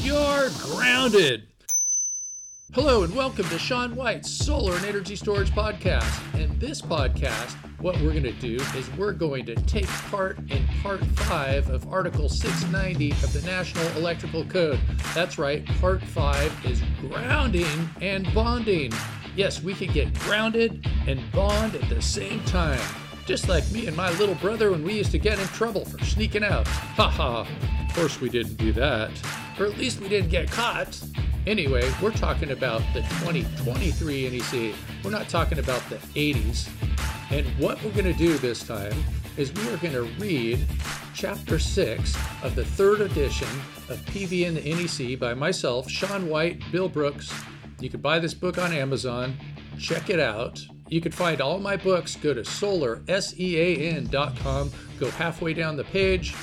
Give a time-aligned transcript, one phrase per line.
[0.00, 1.48] You're grounded.
[2.72, 6.34] Hello and welcome to Sean White's Solar and Energy Storage Podcast.
[6.38, 10.64] In this podcast, what we're going to do is we're going to take part in
[10.82, 14.78] part five of Article 690 of the National Electrical Code.
[15.14, 18.92] That's right, part five is grounding and bonding.
[19.34, 22.80] Yes, we can get grounded and bond at the same time.
[23.26, 26.02] Just like me and my little brother when we used to get in trouble for
[26.04, 26.66] sneaking out.
[26.66, 27.40] Ha ha.
[27.88, 29.10] Of course, we didn't do that.
[29.58, 31.00] Or at least we didn't get caught.
[31.46, 34.74] Anyway, we're talking about the 2023 NEC.
[35.02, 36.68] We're not talking about the 80s.
[37.30, 38.94] And what we're going to do this time
[39.36, 40.64] is we are going to read
[41.14, 43.48] chapter 6 of the third edition
[43.88, 47.32] of PV and the NEC by myself, Sean White, Bill Brooks.
[47.80, 49.36] You can buy this book on Amazon.
[49.78, 50.60] Check it out.
[50.88, 52.16] You can find all my books.
[52.16, 54.72] Go to solarSEAN.com.
[54.98, 56.34] Go halfway down the page,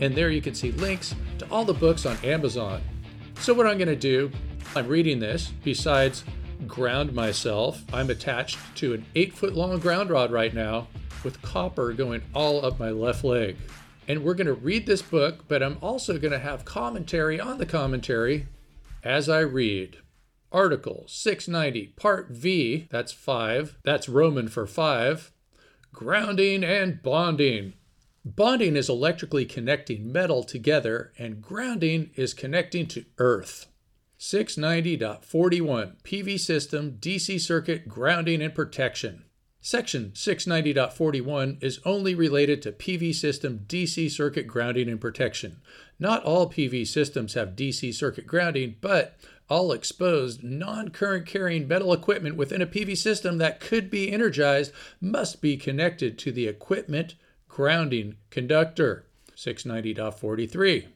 [0.00, 2.82] and there you can see links to all the books on Amazon.
[3.40, 4.30] So, what I'm going to do,
[4.74, 5.52] I'm reading this.
[5.62, 6.24] Besides
[6.66, 10.88] ground myself, I'm attached to an eight foot long ground rod right now
[11.22, 13.56] with copper going all up my left leg.
[14.06, 17.58] And we're going to read this book, but I'm also going to have commentary on
[17.58, 18.46] the commentary
[19.02, 19.98] as I read.
[20.52, 25.32] Article 690, Part V, that's 5, that's Roman for 5,
[25.92, 27.72] grounding and bonding.
[28.26, 33.66] Bonding is electrically connecting metal together, and grounding is connecting to earth.
[34.18, 39.24] 690.41 PV System DC Circuit Grounding and Protection.
[39.60, 45.62] Section 690.41 is only related to PV system DC circuit grounding and protection.
[45.98, 51.92] Not all PV systems have DC circuit grounding, but all exposed, non current carrying metal
[51.92, 57.14] equipment within a PV system that could be energized must be connected to the equipment
[57.54, 59.06] grounding conductor.
[59.36, 60.86] 690.43.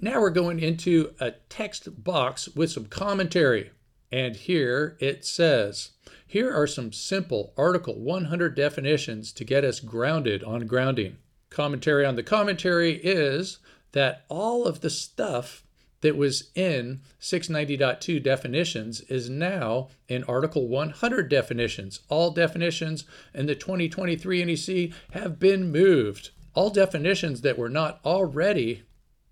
[0.00, 3.72] Now we're going into a text box with some commentary.
[4.12, 5.90] And here it says,
[6.24, 11.16] here are some simple Article 100 definitions to get us grounded on grounding.
[11.50, 13.58] Commentary on the commentary is
[13.90, 15.64] that all of the stuff
[16.02, 22.00] that was in 690.2 definitions is now in Article 100 definitions.
[22.08, 26.30] All definitions in the 2023 NEC have been moved.
[26.54, 28.82] All definitions that were not already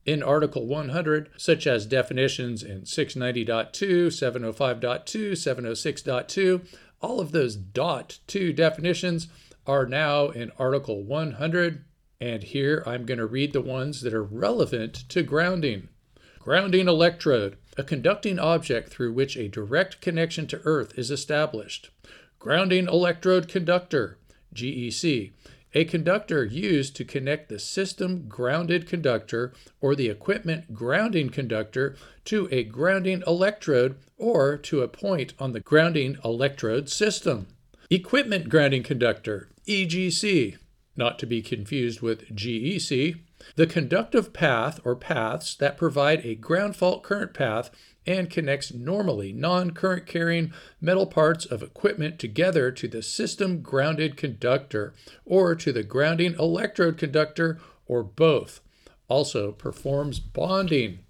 [0.06, 6.66] in Article 100, such as definitions in 690.2, 705.2, 706.2,
[7.02, 9.28] all of those dot 2 definitions
[9.66, 11.84] are now in Article 100.
[12.20, 15.88] And here I'm going to read the ones that are relevant to grounding.
[16.50, 21.90] Grounding electrode, a conducting object through which a direct connection to Earth is established.
[22.40, 24.18] Grounding electrode conductor,
[24.52, 25.30] GEC,
[25.74, 31.94] a conductor used to connect the system grounded conductor or the equipment grounding conductor
[32.24, 37.46] to a grounding electrode or to a point on the grounding electrode system.
[37.90, 40.56] Equipment grounding conductor, EGC,
[40.96, 43.20] not to be confused with GEC,
[43.56, 47.70] the conductive path or paths that provide a ground fault current path
[48.06, 54.94] and connects normally non-current carrying metal parts of equipment together to the system grounded conductor
[55.24, 58.60] or to the grounding electrode conductor or both.
[59.08, 61.00] Also performs bonding.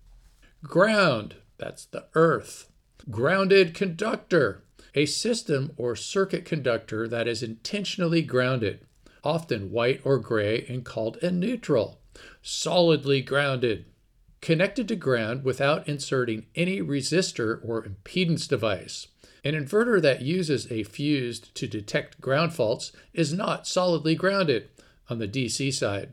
[0.62, 2.70] Ground, that's the earth.
[3.10, 4.64] Grounded conductor,
[4.94, 8.86] a system or circuit conductor that is intentionally grounded,
[9.22, 11.99] often white or gray and called a neutral
[12.42, 13.84] solidly grounded,
[14.40, 19.06] connected to ground without inserting any resistor or impedance device.
[19.44, 24.68] An inverter that uses a fused to detect ground faults is not solidly grounded
[25.08, 26.12] on the DC side.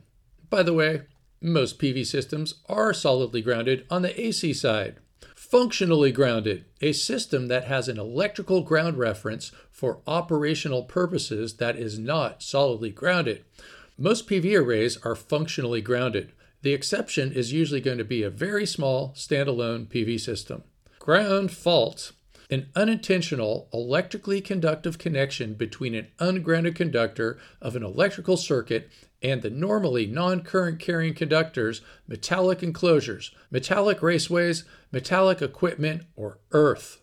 [0.49, 1.01] By the way,
[1.41, 4.97] most PV systems are solidly grounded on the AC side.
[5.35, 11.99] Functionally grounded, a system that has an electrical ground reference for operational purposes that is
[11.99, 13.45] not solidly grounded.
[14.00, 16.31] Most PV arrays are functionally grounded.
[16.62, 20.64] The exception is usually going to be a very small standalone PV system.
[20.99, 22.11] Ground fault
[22.49, 28.90] an unintentional electrically conductive connection between an ungrounded conductor of an electrical circuit
[29.22, 37.00] and the normally non current carrying conductors, metallic enclosures, metallic raceways, metallic equipment, or earth.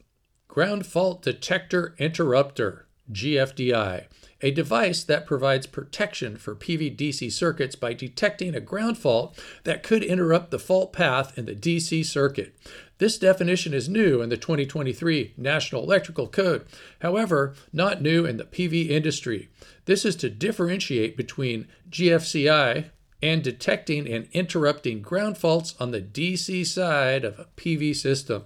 [0.49, 4.07] Ground fault detector interrupter, GFDI,
[4.41, 10.03] a device that provides protection for PVDC circuits by detecting a ground fault that could
[10.03, 12.55] interrupt the fault path in the DC circuit.
[12.99, 16.65] This definition is new in the 2023 National Electrical Code,
[17.01, 19.49] however, not new in the PV industry.
[19.85, 22.91] This is to differentiate between GFCI
[23.21, 28.45] and detecting and interrupting ground faults on the DC side of a PV system.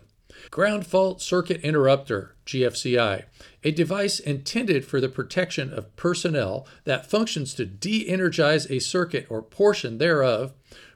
[0.50, 3.25] Ground Fault Circuit Interrupter, GFCI,
[3.64, 9.26] a device intended for the protection of personnel that functions to de energize a circuit
[9.29, 10.52] or portion thereof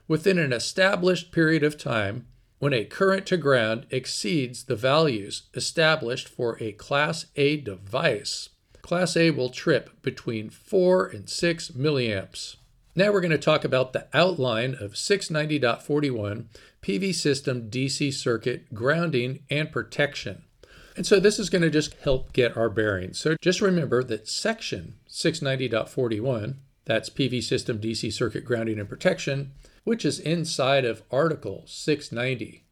[0.07, 2.27] within an established period of time
[2.59, 8.49] when a current to ground exceeds the values established for a Class A device.
[8.81, 12.55] Class A will trip between 4 and 6 milliamps.
[12.95, 16.45] Now we're going to talk about the outline of 690.41
[16.83, 20.43] PV system DC circuit grounding and protection.
[20.95, 23.17] And so this is going to just help get our bearings.
[23.17, 29.53] So just remember that section 690.41, that's PV system DC circuit grounding and protection,
[29.85, 32.65] which is inside of Article 690,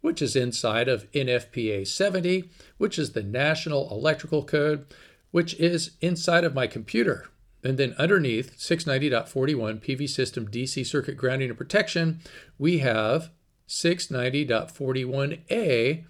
[0.00, 2.48] which is inside of NFPA 70,
[2.78, 4.86] which is the National Electrical Code,
[5.32, 7.26] which is inside of my computer.
[7.64, 12.20] And then underneath 690.41 PV system DC circuit grounding and protection,
[12.58, 13.30] we have
[13.68, 16.04] 690.41a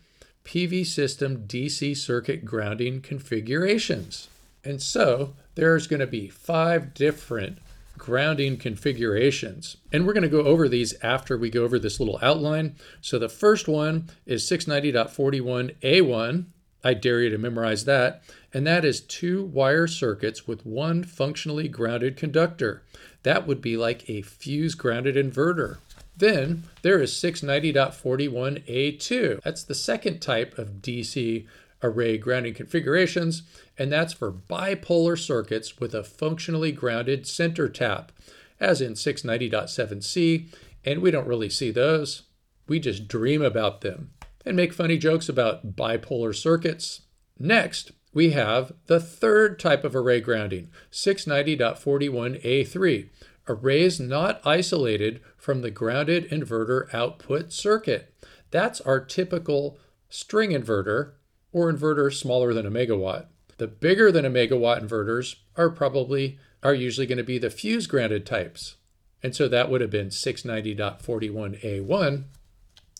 [0.45, 4.29] PV system DC circuit grounding configurations.
[4.65, 7.59] And so there's going to be five different
[7.99, 9.77] grounding configurations.
[9.93, 12.77] And we're going to go over these after we go over this little outline.
[13.01, 16.45] So the first one is 690.41A1.
[16.85, 18.23] I dare you to memorize that.
[18.53, 22.83] And that is two wire circuits with one functionally grounded conductor.
[23.23, 25.79] That would be like a fuse grounded inverter.
[26.17, 29.43] Then there is 690.41A2.
[29.43, 31.47] That's the second type of DC
[31.83, 33.43] array grounding configurations,
[33.79, 38.13] and that's for bipolar circuits with a functionally grounded center tap,
[38.59, 40.47] as in 690.7C,
[40.85, 42.23] and we don't really see those.
[42.67, 44.13] We just dream about them
[44.45, 47.03] and make funny jokes about bipolar circuits.
[47.39, 53.11] Next, we have the third type of array grounding, 690.41A3,
[53.49, 58.13] arrays not isolated from the grounded inverter output circuit.
[58.51, 59.79] That's our typical
[60.09, 61.13] string inverter
[61.53, 63.27] or inverter smaller than a megawatt.
[63.59, 67.87] The bigger than a megawatt inverters are probably are usually going to be the fuse
[67.87, 68.77] grounded types.
[69.23, 72.25] And so that would have been 690.41A1.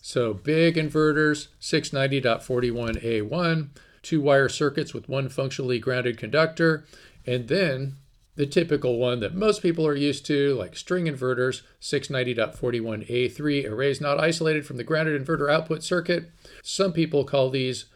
[0.01, 3.69] So big inverters, 690.41A1,
[4.03, 6.87] two wire circuits with one functionally grounded conductor,
[7.27, 7.97] and then
[8.37, 14.21] the typical one that most people are used to, like string inverters, 690.41A3, arrays not
[14.21, 16.31] isolated from the grounded inverter output circuit.
[16.63, 17.87] Some people call these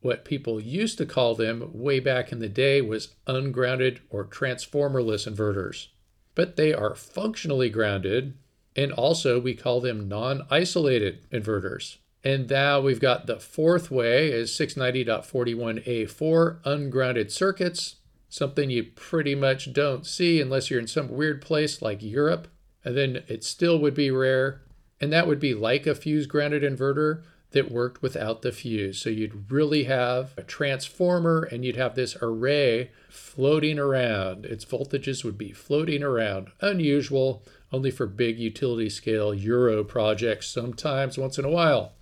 [0.00, 5.28] what people used to call them way back in the day was ungrounded or transformerless
[5.28, 5.88] inverters.
[6.34, 8.36] But they are functionally grounded,
[8.76, 11.96] and also we call them non isolated inverters.
[12.22, 17.96] And now we've got the fourth way is 690.41A4 ungrounded circuits
[18.36, 22.48] something you pretty much don't see unless you're in some weird place like Europe.
[22.84, 24.60] And then it still would be rare.
[25.00, 27.22] And that would be like a fuse grounded inverter
[27.52, 29.00] that worked without the fuse.
[29.00, 34.44] So you'd really have a transformer and you'd have this array floating around.
[34.44, 36.48] Its voltages would be floating around.
[36.60, 37.42] Unusual,
[37.72, 41.92] only for big utility scale Euro projects, sometimes once in a while.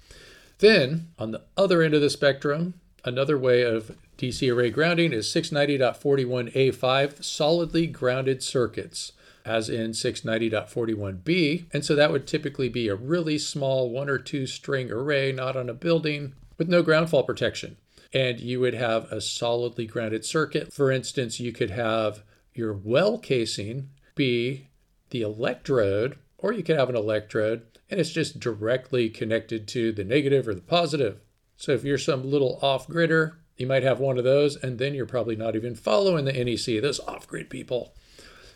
[0.59, 5.27] Then, on the other end of the spectrum, another way of DC array grounding is
[5.27, 9.13] 690.41A5 solidly grounded circuits,
[9.45, 11.67] as in 690.41B.
[11.73, 15.57] And so that would typically be a really small one or two string array, not
[15.57, 17.77] on a building, with no ground fault protection.
[18.13, 20.73] And you would have a solidly grounded circuit.
[20.73, 22.23] For instance, you could have
[22.55, 24.69] your well casing be
[25.11, 30.05] the electrode, or you could have an electrode and it's just directly connected to the
[30.05, 31.21] negative or the positive.
[31.56, 34.93] So if you're some little off gridder, you might have one of those, and then
[34.94, 37.94] you're probably not even following the NEC, those off grid people.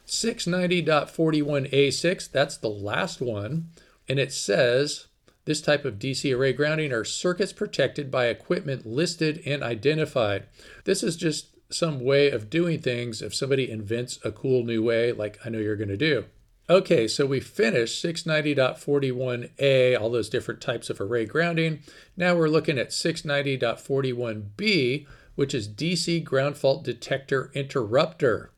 [0.06, 3.68] 690.41A6, that's the last one.
[4.08, 5.06] And it says
[5.44, 10.46] this type of DC array grounding are circuits protected by equipment listed and identified.
[10.84, 15.12] This is just some way of doing things if somebody invents a cool new way,
[15.12, 16.24] like I know you're going to do.
[16.70, 21.80] Okay, so we finished 690.41a, all those different types of array grounding.
[22.14, 28.50] Now we're looking at 690.41b, which is DC ground fault detector interrupter,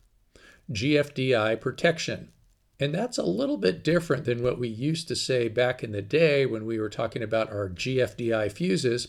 [0.73, 2.33] GFDI protection.
[2.81, 6.03] And that's a little bit different than what we used to say back in the
[6.03, 9.07] day when we were talking about our GFDI fuses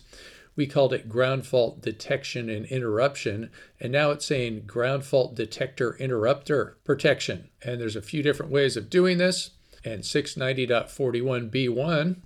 [0.56, 3.52] we called it ground fault detection and interruption.
[3.80, 7.50] And now it's saying ground fault detector interrupter protection.
[7.64, 9.52] And there's a few different ways of doing this.
[9.84, 12.18] And 690.41b1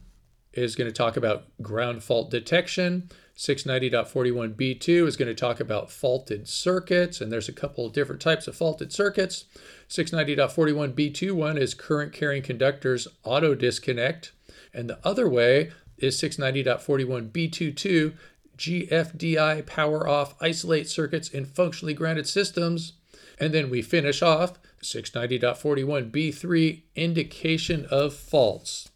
[0.54, 3.10] is going to talk about ground fault detection.
[3.38, 8.48] 690.41b2 is going to talk about faulted circuits, and there's a couple of different types
[8.48, 9.44] of faulted circuits.
[9.90, 14.32] 690.41b21 is current carrying conductors auto disconnect,
[14.74, 18.14] and the other way is 690.41b22
[18.58, 22.94] GFDI power off isolate circuits in functionally grounded systems.
[23.40, 28.90] And then we finish off 690.41b3 indication of faults.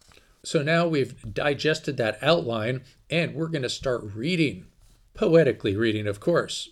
[0.43, 4.67] So now we've digested that outline and we're going to start reading.
[5.13, 6.69] Poetically reading, of course.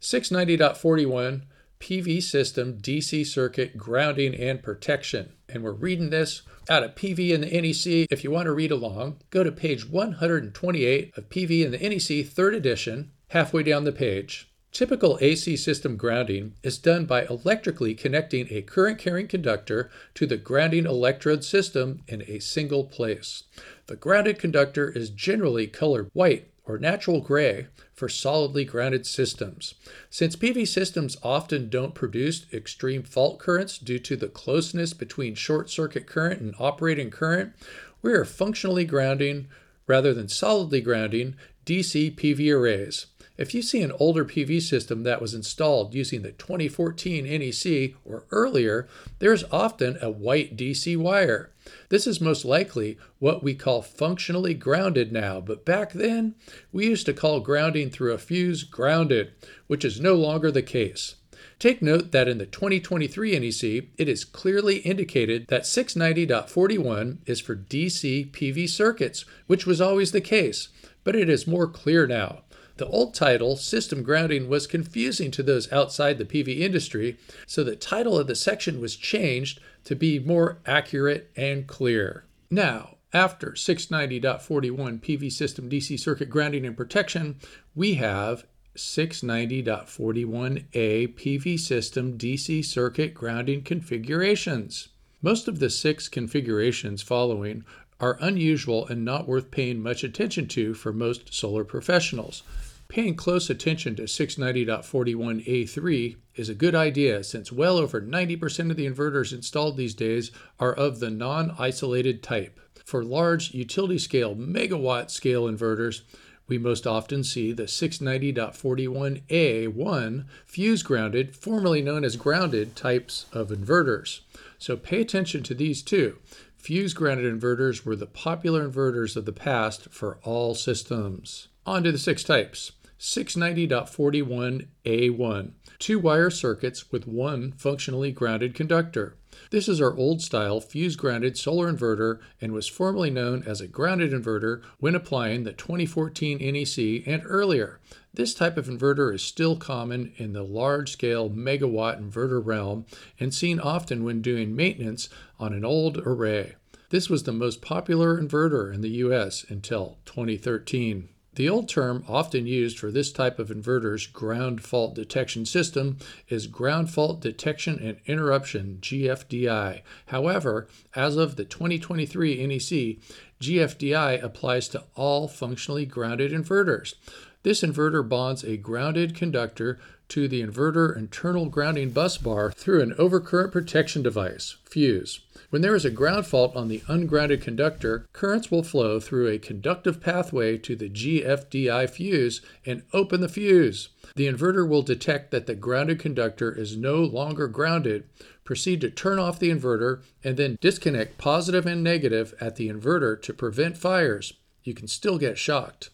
[0.00, 1.42] 690.41
[1.80, 5.32] PV system DC circuit grounding and protection.
[5.50, 8.06] And we're reading this out of PV in the NEC.
[8.10, 12.26] If you want to read along, go to page 128 of PV in the NEC,
[12.28, 14.50] third edition, halfway down the page.
[14.72, 20.36] Typical AC system grounding is done by electrically connecting a current carrying conductor to the
[20.36, 23.44] grounding electrode system in a single place.
[23.86, 29.74] The grounded conductor is generally colored white or natural gray for solidly grounded systems.
[30.10, 35.70] Since PV systems often don't produce extreme fault currents due to the closeness between short
[35.70, 37.54] circuit current and operating current,
[38.02, 39.48] we are functionally grounding
[39.86, 41.34] rather than solidly grounding
[41.64, 43.06] DC PV arrays.
[43.38, 48.24] If you see an older PV system that was installed using the 2014 NEC or
[48.32, 48.88] earlier,
[49.20, 51.52] there is often a white DC wire.
[51.88, 56.34] This is most likely what we call functionally grounded now, but back then
[56.72, 59.30] we used to call grounding through a fuse grounded,
[59.68, 61.14] which is no longer the case.
[61.60, 67.54] Take note that in the 2023 NEC, it is clearly indicated that 690.41 is for
[67.54, 70.70] DC PV circuits, which was always the case,
[71.04, 72.42] but it is more clear now.
[72.78, 77.74] The old title, System Grounding, was confusing to those outside the PV industry, so the
[77.74, 82.22] title of the section was changed to be more accurate and clear.
[82.52, 87.40] Now, after 690.41 PV System DC Circuit Grounding and Protection,
[87.74, 88.44] we have
[88.76, 94.86] 690.41a PV System DC Circuit Grounding Configurations.
[95.20, 97.64] Most of the six configurations following
[97.98, 102.44] are unusual and not worth paying much attention to for most solar professionals.
[102.88, 108.88] Paying close attention to 690.41A3 is a good idea since well over 90% of the
[108.88, 112.58] inverters installed these days are of the non isolated type.
[112.86, 116.00] For large utility scale megawatt scale inverters,
[116.46, 124.20] we most often see the 690.41A1 fuse grounded, formerly known as grounded types of inverters.
[124.56, 126.16] So pay attention to these two.
[126.56, 131.48] Fuse grounded inverters were the popular inverters of the past for all systems.
[131.66, 132.72] On to the six types.
[132.98, 139.18] 690.41A1, two wire circuits with one functionally grounded conductor.
[139.50, 143.68] This is our old style fuse grounded solar inverter and was formerly known as a
[143.68, 147.78] grounded inverter when applying the 2014 NEC and earlier.
[148.12, 152.84] This type of inverter is still common in the large scale megawatt inverter realm
[153.20, 156.56] and seen often when doing maintenance on an old array.
[156.90, 161.10] This was the most popular inverter in the US until 2013.
[161.38, 166.48] The old term often used for this type of inverter's ground fault detection system is
[166.48, 169.82] ground fault detection and interruption GFDI.
[170.06, 170.66] However,
[170.96, 172.98] as of the 2023 NEC,
[173.40, 176.96] GFDI applies to all functionally grounded inverters.
[177.44, 179.78] This inverter bonds a grounded conductor
[180.08, 185.20] to the inverter internal grounding bus bar through an overcurrent protection device, fuse.
[185.50, 189.38] When there is a ground fault on the ungrounded conductor, currents will flow through a
[189.38, 193.88] conductive pathway to the GFDI fuse and open the fuse.
[194.14, 198.04] The inverter will detect that the grounded conductor is no longer grounded,
[198.44, 203.20] proceed to turn off the inverter, and then disconnect positive and negative at the inverter
[203.22, 204.34] to prevent fires
[204.68, 205.88] you can still get shocked.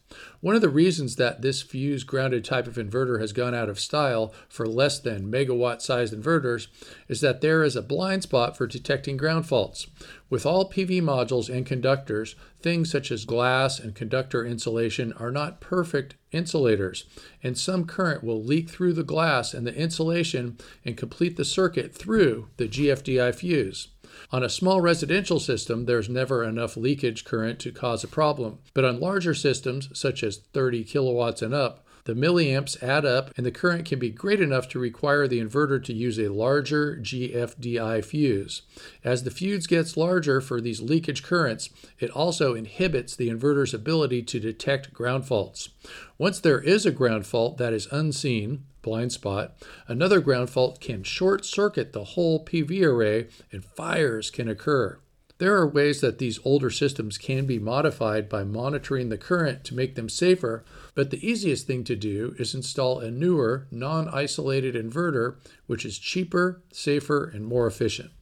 [0.44, 3.80] One of the reasons that this fuse grounded type of inverter has gone out of
[3.80, 6.66] style for less than megawatt sized inverters
[7.08, 9.86] is that there is a blind spot for detecting ground faults.
[10.28, 15.62] With all PV modules and conductors, things such as glass and conductor insulation are not
[15.62, 17.06] perfect insulators,
[17.42, 21.94] and some current will leak through the glass and the insulation and complete the circuit
[21.94, 23.93] through the GFDI fuse.
[24.30, 28.59] On a small residential system, there's never enough leakage current to cause a problem.
[28.73, 33.47] But on larger systems, such as 30 kilowatts and up, the milliamps add up and
[33.47, 38.04] the current can be great enough to require the inverter to use a larger GFDI
[38.04, 38.62] fuse.
[39.02, 44.23] As the fuse gets larger for these leakage currents, it also inhibits the inverter's ability
[44.25, 45.71] to detect ground faults.
[46.18, 49.56] Once there is a ground fault that is unseen, blind spot,
[49.88, 55.00] another ground fault can short circuit the whole PV array and fires can occur.
[55.38, 59.74] There are ways that these older systems can be modified by monitoring the current to
[59.74, 60.64] make them safer,
[60.94, 65.36] but the easiest thing to do is install a newer, non isolated inverter,
[65.66, 68.12] which is cheaper, safer, and more efficient.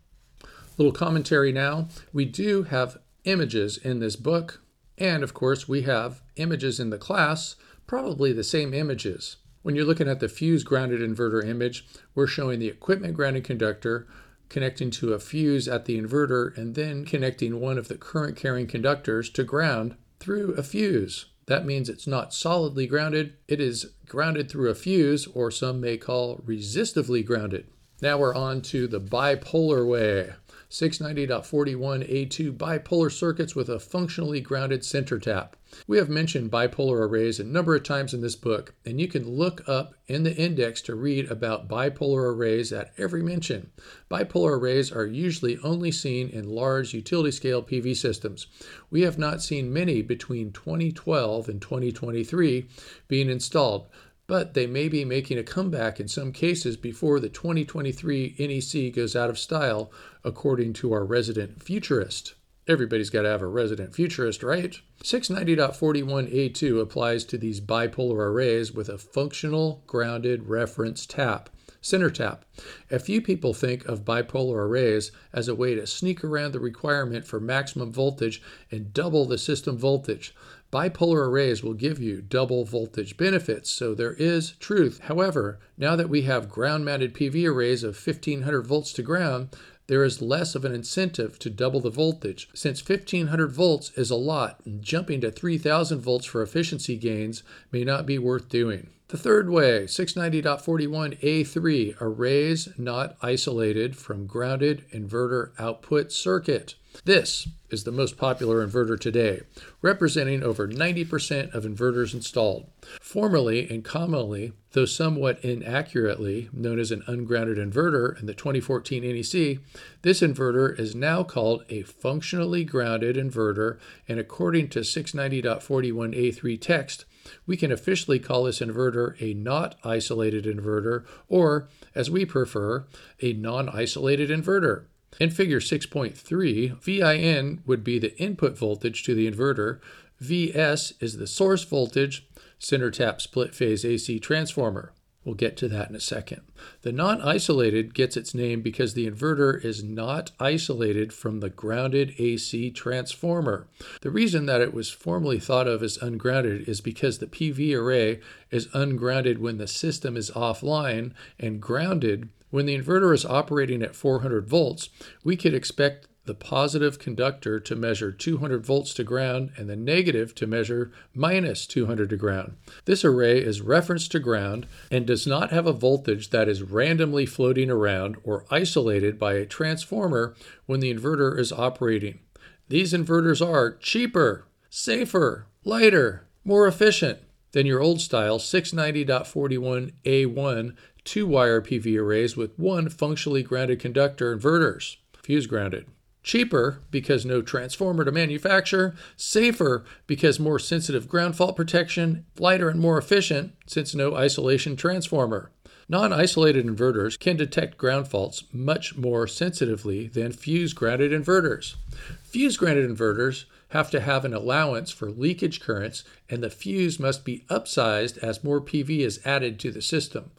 [0.78, 1.88] Little commentary now.
[2.14, 4.62] We do have images in this book,
[4.96, 9.36] and of course, we have images in the class, probably the same images.
[9.62, 14.08] When you're looking at the fuse grounded inverter image, we're showing the equipment grounded conductor
[14.48, 18.66] connecting to a fuse at the inverter and then connecting one of the current carrying
[18.66, 21.26] conductors to ground through a fuse.
[21.46, 25.96] That means it's not solidly grounded, it is grounded through a fuse, or some may
[25.96, 27.66] call resistively grounded.
[28.00, 30.32] Now we're on to the bipolar way.
[30.72, 35.54] 690.41a2 bipolar circuits with a functionally grounded center tap.
[35.86, 39.28] We have mentioned bipolar arrays a number of times in this book, and you can
[39.28, 43.70] look up in the index to read about bipolar arrays at every mention.
[44.10, 48.46] Bipolar arrays are usually only seen in large utility scale PV systems.
[48.88, 52.66] We have not seen many between 2012 and 2023
[53.08, 53.90] being installed
[54.32, 59.14] but they may be making a comeback in some cases before the 2023 NEC goes
[59.14, 59.92] out of style,
[60.24, 62.32] according to our resident futurist.
[62.66, 64.80] Everybody's got to have a resident futurist, right?
[65.04, 71.50] 690.41a2 applies to these bipolar arrays with a functional grounded reference tap,
[71.82, 72.46] center tap.
[72.90, 77.26] A few people think of bipolar arrays as a way to sneak around the requirement
[77.26, 80.34] for maximum voltage and double the system voltage.
[80.72, 85.00] Bipolar arrays will give you double voltage benefits, so there is truth.
[85.00, 89.54] However, now that we have ground mounted PV arrays of 1500 volts to ground,
[89.88, 92.48] there is less of an incentive to double the voltage.
[92.54, 98.06] Since 1500 volts is a lot, jumping to 3000 volts for efficiency gains may not
[98.06, 98.88] be worth doing.
[99.08, 106.76] The third way, 690.41a3, arrays not isolated from grounded inverter output circuit.
[107.04, 109.40] This is the most popular inverter today,
[109.80, 112.70] representing over 90% of inverters installed.
[113.00, 119.58] Formerly and commonly, though somewhat inaccurately, known as an ungrounded inverter in the 2014 NEC,
[120.02, 127.04] this inverter is now called a functionally grounded inverter, and according to 690.41a3 text,
[127.46, 132.84] we can officially call this inverter a not isolated inverter, or, as we prefer,
[133.20, 134.84] a non isolated inverter.
[135.22, 139.78] In figure 6.3, VIN would be the input voltage to the inverter,
[140.18, 142.26] VS is the source voltage,
[142.58, 144.92] center tap split phase AC transformer.
[145.24, 146.40] We'll get to that in a second.
[146.80, 152.14] The non isolated gets its name because the inverter is not isolated from the grounded
[152.18, 153.68] AC transformer.
[154.00, 158.18] The reason that it was formerly thought of as ungrounded is because the PV array
[158.50, 163.96] is ungrounded when the system is offline and grounded when the inverter is operating at
[163.96, 164.90] 400 volts.
[165.24, 170.36] We could expect the positive conductor to measure 200 volts to ground and the negative
[170.36, 172.54] to measure minus 200 to ground.
[172.84, 177.26] This array is referenced to ground and does not have a voltage that is randomly
[177.26, 180.36] floating around or isolated by a transformer
[180.66, 182.20] when the inverter is operating.
[182.68, 187.18] These inverters are cheaper, safer, lighter, more efficient
[187.52, 194.96] than your old style 690.41A1 two wire PV arrays with one functionally grounded conductor inverters,
[195.22, 195.86] fuse grounded.
[196.22, 202.78] Cheaper because no transformer to manufacture, safer because more sensitive ground fault protection, lighter and
[202.78, 205.50] more efficient since no isolation transformer.
[205.88, 211.74] Non isolated inverters can detect ground faults much more sensitively than fuse grounded inverters.
[212.22, 217.24] Fuse grounded inverters have to have an allowance for leakage currents, and the fuse must
[217.24, 220.30] be upsized as more PV is added to the system.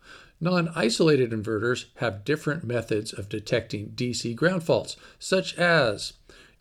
[0.43, 6.11] Non isolated inverters have different methods of detecting DC ground faults, such as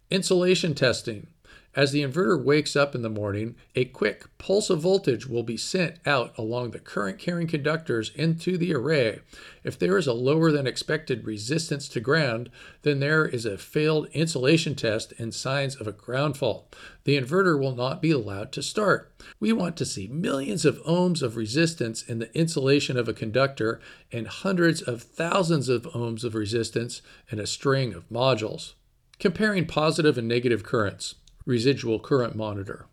[0.08, 1.26] insulation testing,
[1.74, 5.56] as the inverter wakes up in the morning, a quick pulse of voltage will be
[5.56, 9.20] sent out along the current carrying conductors into the array.
[9.64, 12.50] If there is a lower than expected resistance to ground,
[12.82, 16.76] then there is a failed insulation test and signs of a ground fault.
[17.04, 19.10] The inverter will not be allowed to start.
[19.40, 23.80] We want to see millions of ohms of resistance in the insulation of a conductor
[24.12, 28.74] and hundreds of thousands of ohms of resistance in a string of modules.
[29.18, 32.86] Comparing positive and negative currents residual current monitor.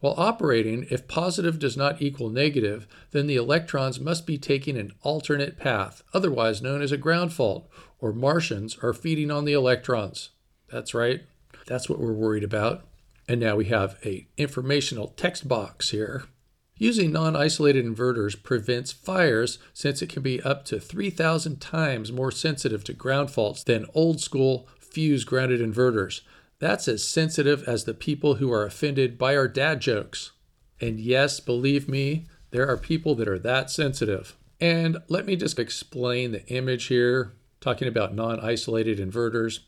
[0.00, 4.92] While operating, if positive does not equal negative, then the electrons must be taking an
[5.02, 7.68] alternate path, otherwise known as a ground fault,
[8.00, 10.30] or Martians are feeding on the electrons.
[10.70, 11.22] That's right.
[11.66, 12.86] That's what we're worried about.
[13.28, 16.24] And now we have a informational text box here.
[16.76, 22.82] Using non-isolated inverters prevents fires since it can be up to 3000 times more sensitive
[22.84, 26.22] to ground faults than old school fuse grounded inverters.
[26.60, 30.32] That's as sensitive as the people who are offended by our dad jokes.
[30.80, 34.36] And yes, believe me, there are people that are that sensitive.
[34.60, 39.60] And let me just explain the image here, talking about non isolated inverters.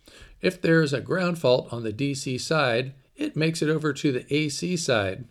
[0.42, 4.35] If there's a ground fault on the DC side, it makes it over to the
[4.35, 5.24] AC side.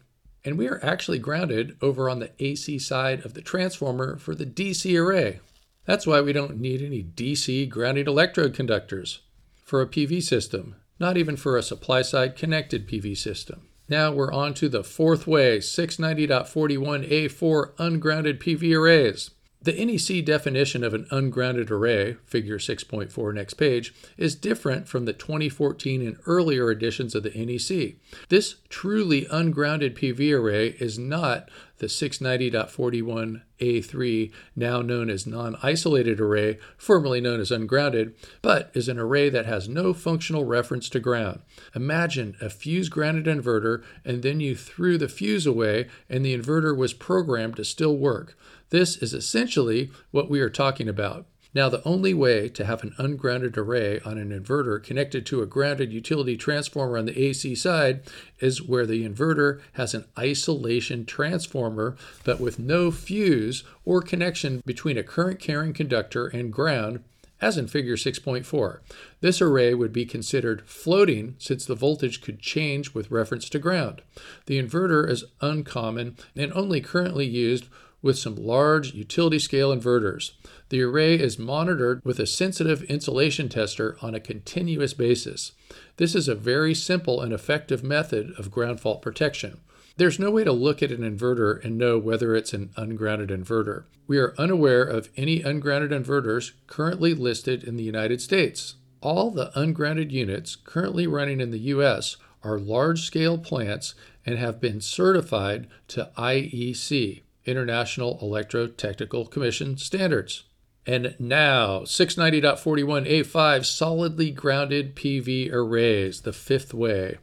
[0.44, 4.48] And we are actually grounded over on the AC side of the transformer for the
[4.48, 5.40] DC array.
[5.86, 9.20] That's why we don't need any DC grounding electrode conductors
[9.64, 13.68] for a PV system, not even for a supply side connected PV system.
[13.90, 19.32] Now we're on to the fourth way 690.41A4 ungrounded PV arrays.
[19.64, 25.14] The NEC definition of an ungrounded array, figure 6.4 next page, is different from the
[25.14, 27.98] 2014 and earlier editions of the NEC.
[28.30, 36.58] This truly ungrounded PV array is not the 690.41A3, now known as non isolated array,
[36.76, 41.40] formerly known as ungrounded, but is an array that has no functional reference to ground.
[41.76, 46.76] Imagine a fuse grounded inverter, and then you threw the fuse away, and the inverter
[46.76, 48.36] was programmed to still work.
[48.72, 51.26] This is essentially what we are talking about.
[51.54, 55.46] Now, the only way to have an ungrounded array on an inverter connected to a
[55.46, 58.04] grounded utility transformer on the AC side
[58.40, 64.98] is where the inverter has an isolation transformer but with no fuse or connection between
[64.98, 67.04] a current carrying conductor and ground,
[67.42, 68.80] as in figure 6.4.
[69.20, 74.02] This array would be considered floating since the voltage could change with reference to ground.
[74.46, 77.66] The inverter is uncommon and only currently used
[78.02, 80.32] with some large utility scale inverters.
[80.70, 85.52] The array is monitored with a sensitive insulation tester on a continuous basis.
[85.98, 89.60] This is a very simple and effective method of ground fault protection.
[89.98, 93.84] There's no way to look at an inverter and know whether it's an ungrounded inverter.
[94.08, 98.76] We are unaware of any ungrounded inverters currently listed in the United States.
[99.02, 103.94] All the ungrounded units currently running in the US are large scale plants
[104.26, 107.22] and have been certified to IEC.
[107.52, 110.46] International Electrotechnical Commission standards.
[110.88, 117.20] And now, 690.41A5 solidly grounded PV arrays, the fifth way.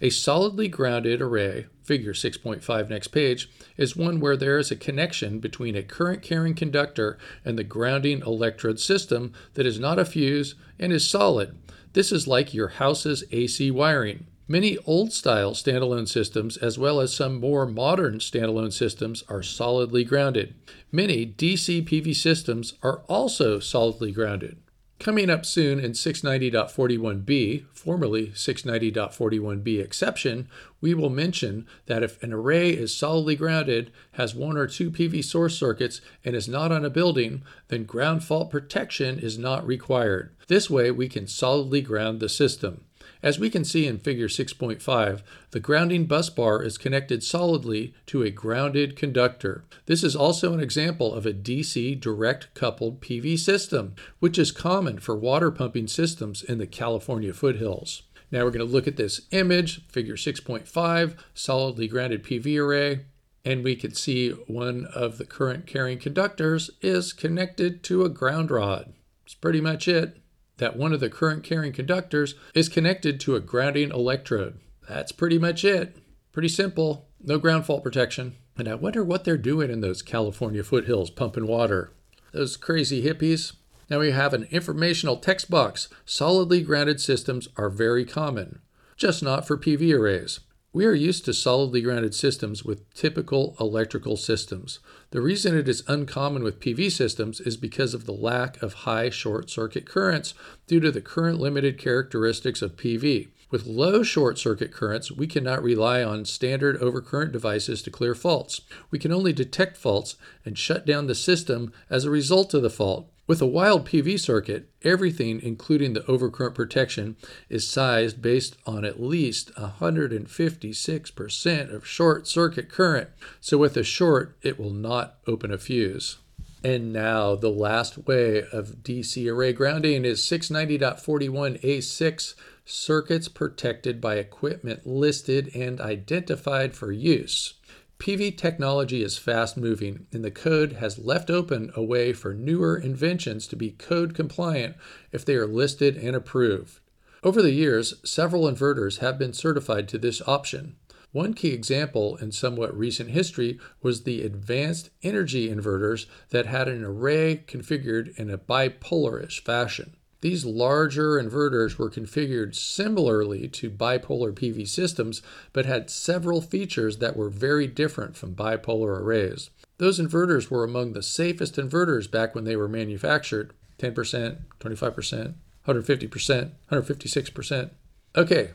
[0.00, 5.40] A solidly grounded array, figure 6.5 next page, is one where there is a connection
[5.40, 10.54] between a current carrying conductor and the grounding electrode system that is not a fuse
[10.78, 11.58] and is solid.
[11.92, 14.26] This is like your house's AC wiring.
[14.50, 20.02] Many old style standalone systems, as well as some more modern standalone systems, are solidly
[20.02, 20.56] grounded.
[20.90, 24.60] Many DC PV systems are also solidly grounded.
[24.98, 30.48] Coming up soon in 690.41b, formerly 690.41b exception,
[30.80, 35.22] we will mention that if an array is solidly grounded, has one or two PV
[35.24, 40.34] source circuits, and is not on a building, then ground fault protection is not required.
[40.48, 42.86] This way, we can solidly ground the system.
[43.22, 48.22] As we can see in figure 6.5, the grounding bus bar is connected solidly to
[48.22, 49.64] a grounded conductor.
[49.84, 54.98] This is also an example of a DC direct coupled PV system, which is common
[54.98, 58.02] for water pumping systems in the California foothills.
[58.30, 63.00] Now we're going to look at this image, figure 6.5, solidly grounded PV array,
[63.44, 68.50] and we can see one of the current carrying conductors is connected to a ground
[68.50, 68.94] rod.
[69.24, 70.16] That's pretty much it
[70.60, 74.60] that one of the current carrying conductors is connected to a grounding electrode.
[74.88, 75.96] That's pretty much it.
[76.32, 77.08] Pretty simple.
[77.20, 78.36] No ground fault protection.
[78.56, 81.92] And I wonder what they're doing in those California foothills pumping water.
[82.32, 83.54] Those crazy hippies.
[83.88, 85.88] Now we have an informational text box.
[86.04, 88.60] Solidly grounded systems are very common,
[88.96, 90.40] just not for PV arrays.
[90.72, 94.78] We are used to solidly grounded systems with typical electrical systems.
[95.10, 99.10] The reason it is uncommon with PV systems is because of the lack of high
[99.10, 100.32] short circuit currents
[100.68, 103.30] due to the current limited characteristics of PV.
[103.50, 108.60] With low short circuit currents, we cannot rely on standard overcurrent devices to clear faults.
[108.92, 112.70] We can only detect faults and shut down the system as a result of the
[112.70, 113.10] fault.
[113.30, 117.14] With a wild PV circuit, everything, including the overcurrent protection,
[117.48, 123.10] is sized based on at least 156% of short circuit current.
[123.40, 126.18] So, with a short, it will not open a fuse.
[126.64, 134.88] And now, the last way of DC array grounding is 690.41A6 circuits protected by equipment
[134.88, 137.54] listed and identified for use.
[138.00, 142.74] PV technology is fast moving, and the code has left open a way for newer
[142.74, 144.74] inventions to be code compliant
[145.12, 146.80] if they are listed and approved.
[147.22, 150.76] Over the years, several inverters have been certified to this option.
[151.12, 156.82] One key example in somewhat recent history was the advanced energy inverters that had an
[156.82, 159.96] array configured in a bipolarish fashion.
[160.20, 167.16] These larger inverters were configured similarly to bipolar PV systems, but had several features that
[167.16, 169.50] were very different from bipolar arrays.
[169.78, 175.34] Those inverters were among the safest inverters back when they were manufactured 10%, 25%,
[175.66, 177.70] 150%, 156%.
[178.14, 178.50] Okay,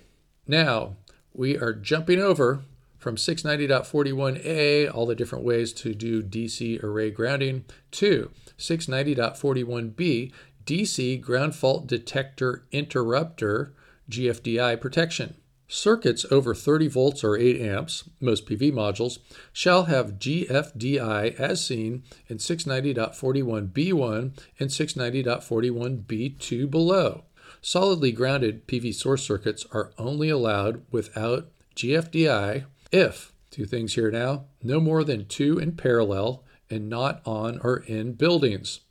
[0.47, 0.95] now
[1.34, 2.62] we are jumping over
[2.97, 10.32] from 690.41a, all the different ways to do DC array grounding, to 690.41b,
[10.65, 13.73] DC ground fault detector interrupter
[14.10, 15.36] GFDI protection.
[15.67, 19.17] Circuits over 30 volts or 8 amps, most PV modules,
[19.51, 27.23] shall have GFDI as seen in 690.41b1 and 690.41b2 below.
[27.62, 34.45] Solidly grounded PV source circuits are only allowed without GFDI if, two things here now,
[34.62, 38.82] no more than two in parallel and not on or in buildings.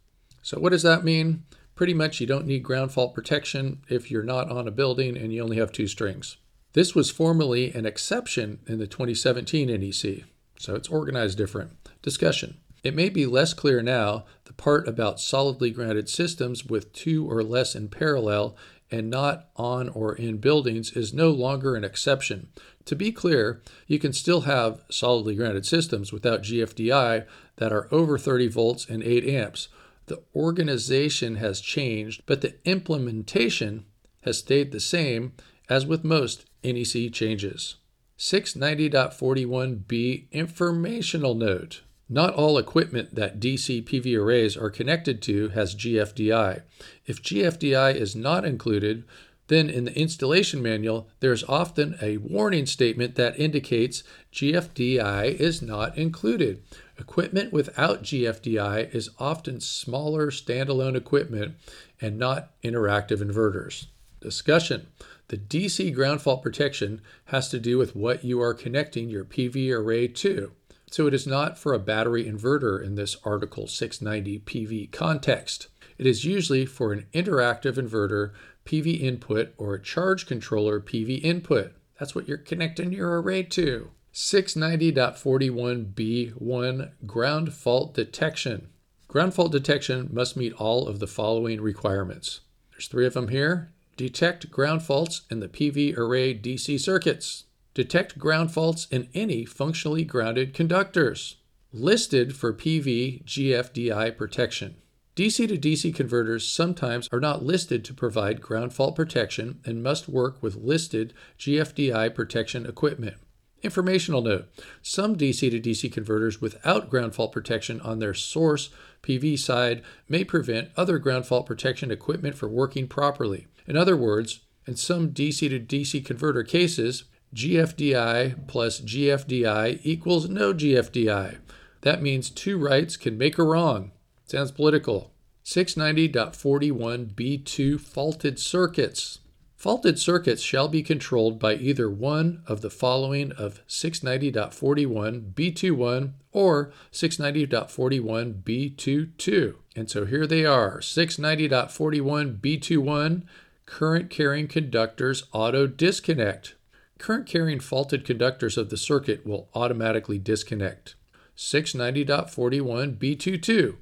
[0.42, 1.44] So, what does that mean?
[1.74, 5.32] Pretty much you don't need ground fault protection if you're not on a building and
[5.32, 6.36] you only have two strings.
[6.72, 10.24] This was formerly an exception in the 2017 NEC,
[10.58, 11.72] so it's organized different.
[12.02, 12.58] Discussion.
[12.84, 17.42] It may be less clear now the part about solidly grounded systems with two or
[17.42, 18.56] less in parallel
[18.90, 22.48] and not on or in buildings is no longer an exception.
[22.84, 27.24] To be clear, you can still have solidly grounded systems without GFDI
[27.56, 29.68] that are over 30 volts and 8 amps.
[30.06, 33.84] The organization has changed, but the implementation
[34.22, 35.34] has stayed the same
[35.68, 37.76] as with most NEC changes.
[38.18, 46.62] 690.41b Informational Note Not all equipment that DC PV arrays are connected to has GFDI.
[47.06, 49.04] If GFDI is not included,
[49.48, 55.98] then in the installation manual, there's often a warning statement that indicates GFDI is not
[55.98, 56.62] included.
[56.98, 61.56] Equipment without GFDI is often smaller standalone equipment
[62.00, 63.86] and not interactive inverters.
[64.20, 64.86] Discussion
[65.28, 69.70] The DC ground fault protection has to do with what you are connecting your PV
[69.72, 70.52] array to.
[70.90, 75.66] So it is not for a battery inverter in this Article 690 PV context.
[75.98, 78.32] It is usually for an interactive inverter
[78.64, 81.72] PV input or a charge controller PV input.
[81.98, 83.90] That's what you're connecting your array to.
[84.14, 88.68] 690.41b1 Ground fault detection.
[89.08, 92.38] Ground fault detection must meet all of the following requirements.
[92.70, 93.72] There's three of them here.
[93.96, 97.46] Detect ground faults in the PV array DC circuits.
[97.74, 101.38] Detect ground faults in any functionally grounded conductors.
[101.72, 104.76] Listed for PV GFDI protection.
[105.16, 110.08] DC to DC converters sometimes are not listed to provide ground fault protection and must
[110.08, 113.16] work with listed GFDI protection equipment.
[113.64, 114.46] Informational note
[114.82, 118.68] Some DC to DC converters without ground fault protection on their source
[119.02, 123.46] PV side may prevent other ground fault protection equipment from working properly.
[123.66, 130.52] In other words, in some DC to DC converter cases, GFDI plus GFDI equals no
[130.52, 131.38] GFDI.
[131.80, 133.92] That means two rights can make a wrong.
[134.26, 135.10] Sounds political.
[135.46, 139.20] 690.41b2 Faulted circuits.
[139.64, 149.54] Faulted circuits shall be controlled by either one of the following of 690.41b21 or 690.41b22.
[149.74, 153.22] And so here they are 690.41b21
[153.64, 156.56] current carrying conductors auto disconnect.
[156.98, 160.94] Current carrying faulted conductors of the circuit will automatically disconnect.
[161.38, 163.76] 690.41b22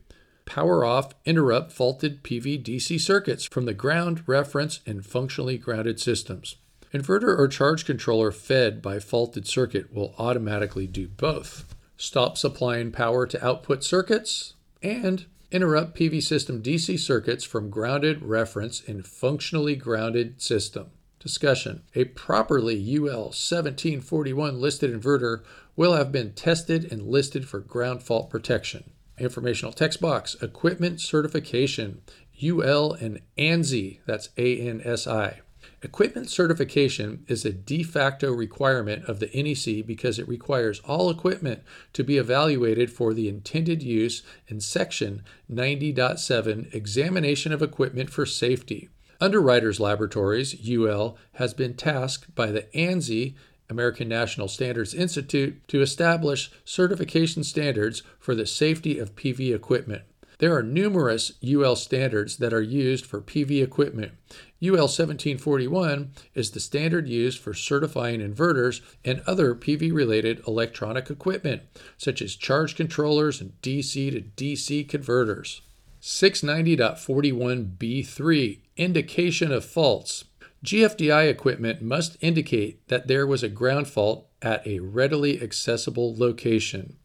[0.53, 6.57] power off, interrupt faulted PV DC circuits from the ground, reference, and functionally grounded systems.
[6.93, 11.75] Inverter or charge controller fed by faulted circuit will automatically do both.
[11.97, 18.83] Stop supplying power to output circuits and interrupt PV system DC circuits from grounded, reference,
[18.87, 20.91] and functionally grounded system.
[21.19, 25.45] Discussion A properly UL 1741 listed inverter
[25.77, 28.91] will have been tested and listed for ground fault protection
[29.23, 32.03] informational text box, equipment certification,
[32.43, 35.41] UL and ANSI, that's A N S I.
[35.85, 41.63] Equipment certification is a de facto requirement of the NEC because it requires all equipment
[41.93, 48.89] to be evaluated for the intended use in Section 90.7 Examination of Equipment for Safety.
[49.21, 53.35] Underwriters Laboratories, UL, has been tasked by the ANSI
[53.73, 60.03] American National Standards Institute to establish certification standards for the safety of PV equipment.
[60.39, 64.11] There are numerous UL standards that are used for PV equipment.
[64.61, 71.63] UL 1741 is the standard used for certifying inverters and other PV related electronic equipment,
[71.97, 75.63] such as charge controllers and DC to DC converters.
[76.01, 80.25] 690.41b3 Indication of faults.
[80.65, 86.97] GFDI equipment must indicate that there was a ground fault at a readily accessible location.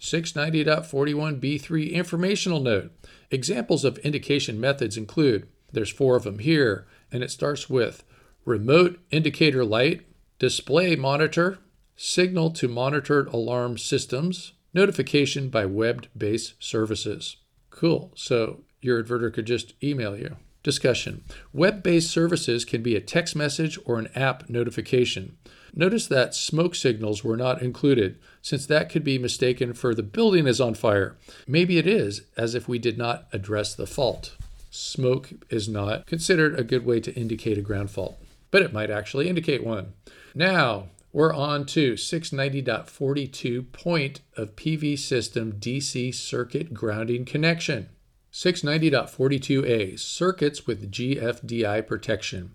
[0.00, 2.92] 690.41b3 Informational Note.
[3.30, 8.04] Examples of indication methods include there's four of them here, and it starts with
[8.44, 10.06] remote indicator light,
[10.38, 11.58] display monitor,
[11.96, 17.36] signal to monitored alarm systems, notification by web based services.
[17.70, 18.12] Cool.
[18.14, 20.36] So your inverter could just email you.
[20.66, 25.36] Discussion Web based services can be a text message or an app notification.
[25.72, 30.48] Notice that smoke signals were not included, since that could be mistaken for the building
[30.48, 31.16] is on fire.
[31.46, 34.34] Maybe it is, as if we did not address the fault.
[34.68, 38.18] Smoke is not considered a good way to indicate a ground fault,
[38.50, 39.92] but it might actually indicate one.
[40.34, 47.88] Now, we're on to 690.42 point of PV system DC circuit grounding connection.
[48.36, 52.52] 690.42a Circuits with GFDI protection.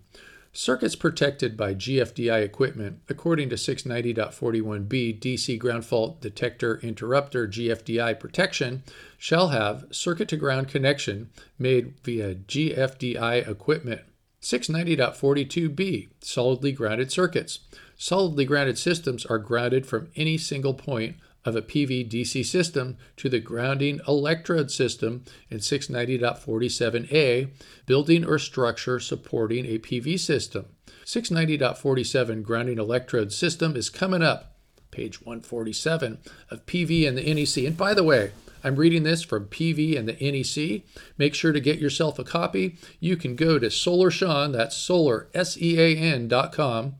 [0.52, 8.84] Circuits protected by GFDI equipment, according to 690.41b DC ground fault detector interrupter GFDI protection,
[9.18, 14.02] shall have circuit to ground connection made via GFDI equipment.
[14.40, 17.58] 690.42b Solidly grounded circuits.
[17.96, 23.28] Solidly grounded systems are grounded from any single point of a PV DC system to
[23.28, 27.50] the grounding electrode system in 690.47a,
[27.86, 30.66] building or structure supporting a PV system.
[31.04, 34.56] 690.47 grounding electrode system is coming up,
[34.90, 36.18] page 147
[36.50, 37.66] of PV and the NEC.
[37.66, 38.32] And by the way,
[38.64, 40.82] I'm reading this from PV and the NEC.
[41.18, 42.76] Make sure to get yourself a copy.
[43.00, 46.94] You can go to Solar Sean, that's solar, S-E-A-N dot com.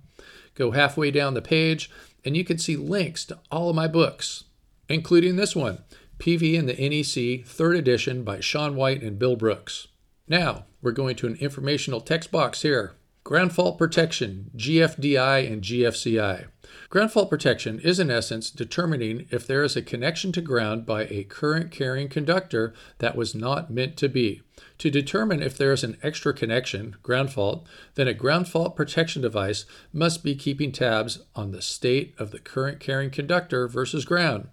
[0.55, 1.91] Go halfway down the page
[2.25, 4.45] and you can see links to all of my books,
[4.89, 5.79] including this one,
[6.19, 9.89] PV and the NEC, third edition by Sean White and Bill Brooks.
[10.29, 12.95] Now, we're going to an informational text box here.
[13.25, 16.47] Ground fault protection, GFDI and GFCI.
[16.89, 21.05] Ground fault protection is, in essence, determining if there is a connection to ground by
[21.05, 24.43] a current carrying conductor that was not meant to be.
[24.79, 29.23] To determine if there is an extra connection, ground fault, then a ground fault protection
[29.23, 34.49] device must be keeping tabs on the state of the current carrying conductor versus ground.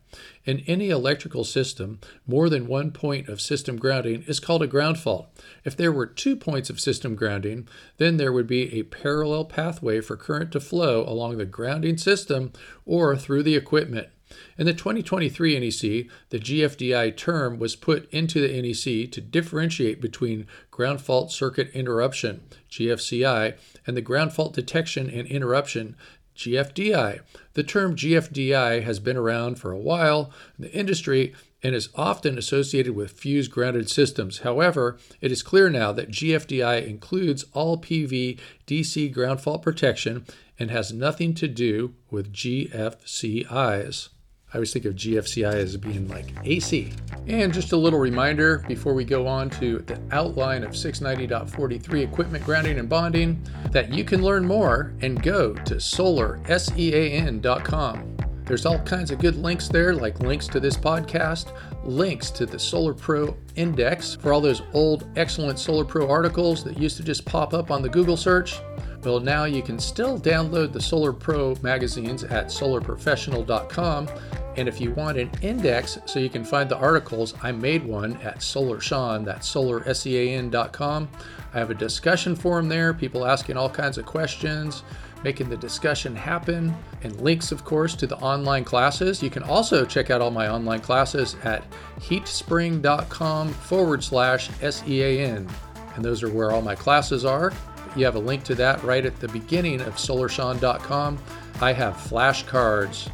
[0.45, 4.99] In any electrical system, more than one point of system grounding is called a ground
[4.99, 5.29] fault.
[5.63, 7.67] If there were two points of system grounding,
[7.97, 12.51] then there would be a parallel pathway for current to flow along the grounding system
[12.85, 14.09] or through the equipment.
[14.59, 20.47] In the 2023 NEC, the GFDI term was put into the NEC to differentiate between
[20.69, 23.55] ground fault circuit interruption, GFCI,
[23.87, 25.95] and the ground fault detection and interruption,
[26.35, 27.21] GFDI.
[27.53, 32.37] The term GFDI has been around for a while in the industry and is often
[32.37, 34.39] associated with fuse grounded systems.
[34.39, 40.25] However, it is clear now that GFDI includes all PV DC ground fault protection
[40.57, 44.09] and has nothing to do with GFCIs.
[44.51, 46.91] I always think of GFCI as being like AC.
[47.27, 52.43] And just a little reminder before we go on to the outline of 690.43 equipment
[52.43, 58.17] grounding and bonding that you can learn more and go to solarsean.com.
[58.45, 62.57] There's all kinds of good links there, like links to this podcast, links to the
[62.57, 67.23] Solar Pro Index for all those old, excellent Solar Pro articles that used to just
[67.25, 68.59] pop up on the Google search.
[69.03, 74.09] Well, now you can still download the Solar Pro magazines at solarprofessional.com
[74.59, 78.17] and if you want an index so you can find the articles, I made one
[78.17, 81.09] at Solar Sean, that's solarsean.com.
[81.53, 84.83] I have a discussion forum there, people asking all kinds of questions,
[85.23, 89.23] making the discussion happen, and links, of course, to the online classes.
[89.23, 91.63] You can also check out all my online classes at
[92.01, 95.47] heatspring.com forward slash SEAN.
[95.95, 97.53] And those are where all my classes are.
[97.95, 101.17] You have a link to that right at the beginning of solarsean.com.
[101.61, 103.09] I have flashcards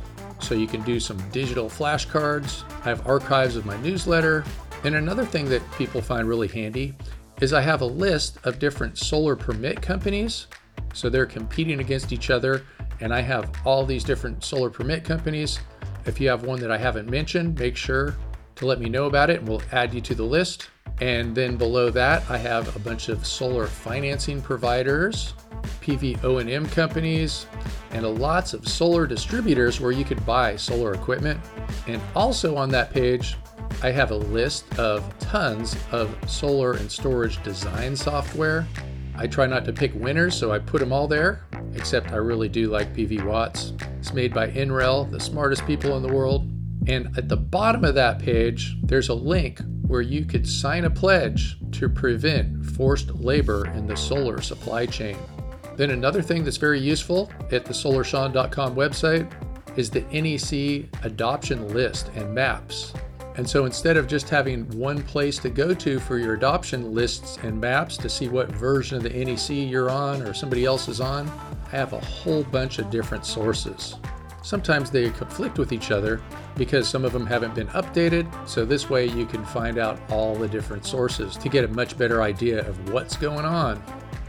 [0.45, 2.63] so you can do some digital flashcards.
[2.85, 4.43] I have archives of my newsletter.
[4.83, 6.93] And another thing that people find really handy
[7.41, 10.47] is I have a list of different solar permit companies.
[10.93, 12.63] So they're competing against each other,
[13.01, 15.59] and I have all these different solar permit companies.
[16.05, 18.15] If you have one that I haven't mentioned, make sure
[18.55, 20.69] to let me know about it and we'll add you to the list.
[21.01, 25.33] And then below that, I have a bunch of solar financing providers,
[25.81, 27.47] PV O&M companies,
[27.91, 31.39] and lots of solar distributors where you could buy solar equipment.
[31.87, 33.35] And also on that page,
[33.83, 38.65] I have a list of tons of solar and storage design software.
[39.17, 42.49] I try not to pick winners, so I put them all there, except I really
[42.49, 43.73] do like PV Watts.
[43.99, 46.49] It's made by NREL, the smartest people in the world.
[46.87, 50.89] And at the bottom of that page, there's a link where you could sign a
[50.89, 55.17] pledge to prevent forced labor in the solar supply chain.
[55.75, 59.29] Then, another thing that's very useful at the solarsean.com website
[59.77, 62.93] is the NEC adoption list and maps.
[63.37, 67.37] And so instead of just having one place to go to for your adoption lists
[67.43, 71.01] and maps to see what version of the NEC you're on or somebody else is
[71.01, 71.29] on,
[71.65, 73.95] I have a whole bunch of different sources.
[74.45, 76.21] Sometimes they conflict with each other
[76.55, 80.35] because some of them haven't been updated, so this way you can find out all
[80.35, 83.81] the different sources to get a much better idea of what's going on.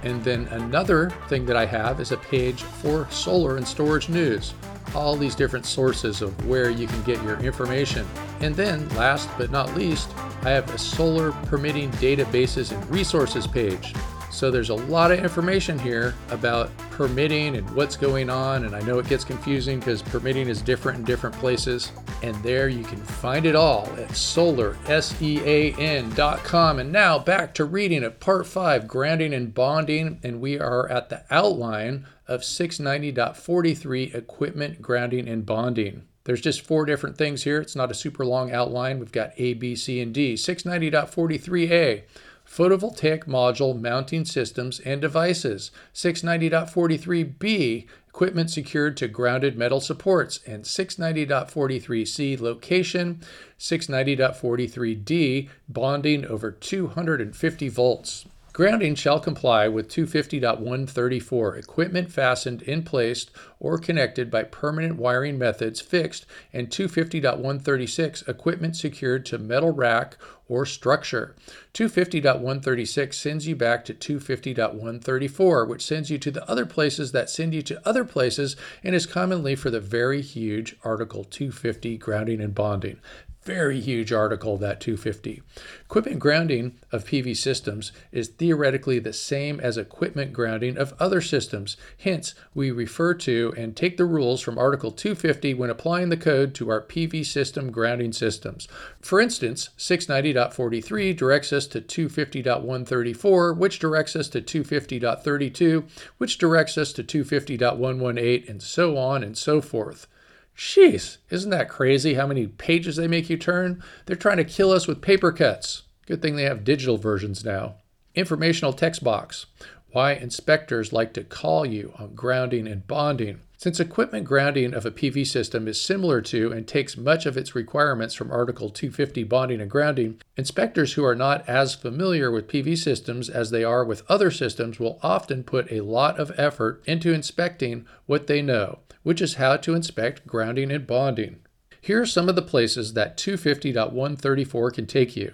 [0.05, 4.55] And then another thing that I have is a page for solar and storage news,
[4.95, 8.07] all these different sources of where you can get your information.
[8.41, 10.09] And then, last but not least,
[10.45, 13.93] I have a solar permitting databases and resources page.
[14.37, 18.67] So there's a lot of information here about permitting and what's going on.
[18.67, 21.91] And I know it gets confusing because permitting is different in different places.
[22.23, 26.79] And there you can find it all at solarsean.com.
[26.79, 30.21] And now back to reading at part five grounding and bonding.
[30.23, 36.03] And we are at the outline of 690.43 equipment grounding and bonding.
[36.25, 37.63] There's just four different things here.
[37.63, 38.99] It's not a super long outline.
[38.99, 40.35] We've got A, B, C, and D.
[40.35, 42.03] 690.43a
[42.47, 52.41] photovoltaic module mounting systems and devices, 690.43b, equipment secured to grounded metal supports, and 690.43c,
[52.41, 53.21] location,
[53.59, 58.27] 690.43d, bonding over 250 volts.
[58.57, 63.27] Grounding shall comply with 250.134 equipment fastened in place
[63.61, 70.17] or connected by permanent wiring methods fixed and 250.136 equipment secured to metal rack
[70.49, 71.37] or structure.
[71.75, 77.53] 250.136 sends you back to 250.134 which sends you to the other places that send
[77.53, 82.55] you to other places and is commonly for the very huge article 250 grounding and
[82.55, 82.99] bonding
[83.47, 85.41] very huge article, that 250.
[85.83, 91.77] Equipment grounding of PV systems is theoretically the same as equipment grounding of other systems.
[92.01, 96.55] Hence, we refer to and take the rules from Article 250 when applying the code
[96.57, 98.67] to our PV system grounding systems.
[99.01, 105.89] For instance, 690.43 directs us to 250.134, which directs us to 250.32,
[106.19, 110.09] which directs us to 250.118, and so on and so forth.
[110.57, 113.83] Jeez, isn't that crazy how many pages they make you turn?
[114.07, 115.83] They're trying to kill us with paper cuts.
[116.07, 117.75] Good thing they have digital versions now.
[118.15, 119.47] Informational text box.
[119.93, 123.41] Why inspectors like to call you on grounding and bonding.
[123.59, 127.55] Since equipment grounding of a PV system is similar to and takes much of its
[127.55, 132.77] requirements from Article 250 bonding and grounding, inspectors who are not as familiar with PV
[132.77, 137.15] systems as they are with other systems will often put a lot of effort into
[137.15, 141.37] inspecting what they know which is how to inspect grounding and bonding.
[141.81, 145.33] Here are some of the places that 250.134 can take you.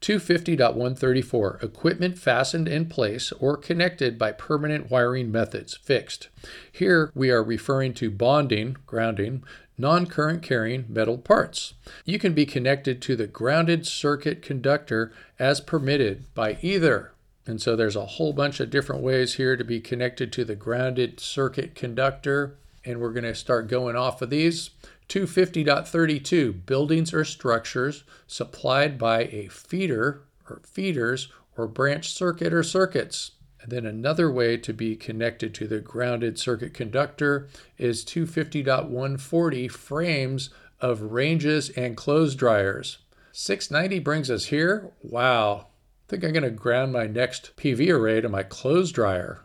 [0.00, 6.30] 250.134 Equipment fastened in place or connected by permanent wiring methods, fixed.
[6.72, 9.44] Here we are referring to bonding, grounding,
[9.78, 11.74] non current carrying metal parts.
[12.04, 17.12] You can be connected to the grounded circuit conductor as permitted by either.
[17.46, 20.56] And so there's a whole bunch of different ways here to be connected to the
[20.56, 24.70] grounded circuit conductor and we're going to start going off of these.
[25.08, 33.32] 250.32 buildings or structures supplied by a feeder or feeders or branch circuit or circuits.
[33.60, 40.50] And then another way to be connected to the grounded circuit conductor is 250.140 frames
[40.80, 42.98] of ranges and clothes dryers.
[43.32, 44.90] 690 brings us here.
[45.02, 45.66] Wow.
[46.08, 49.44] I think I'm going to ground my next PV array to my clothes dryer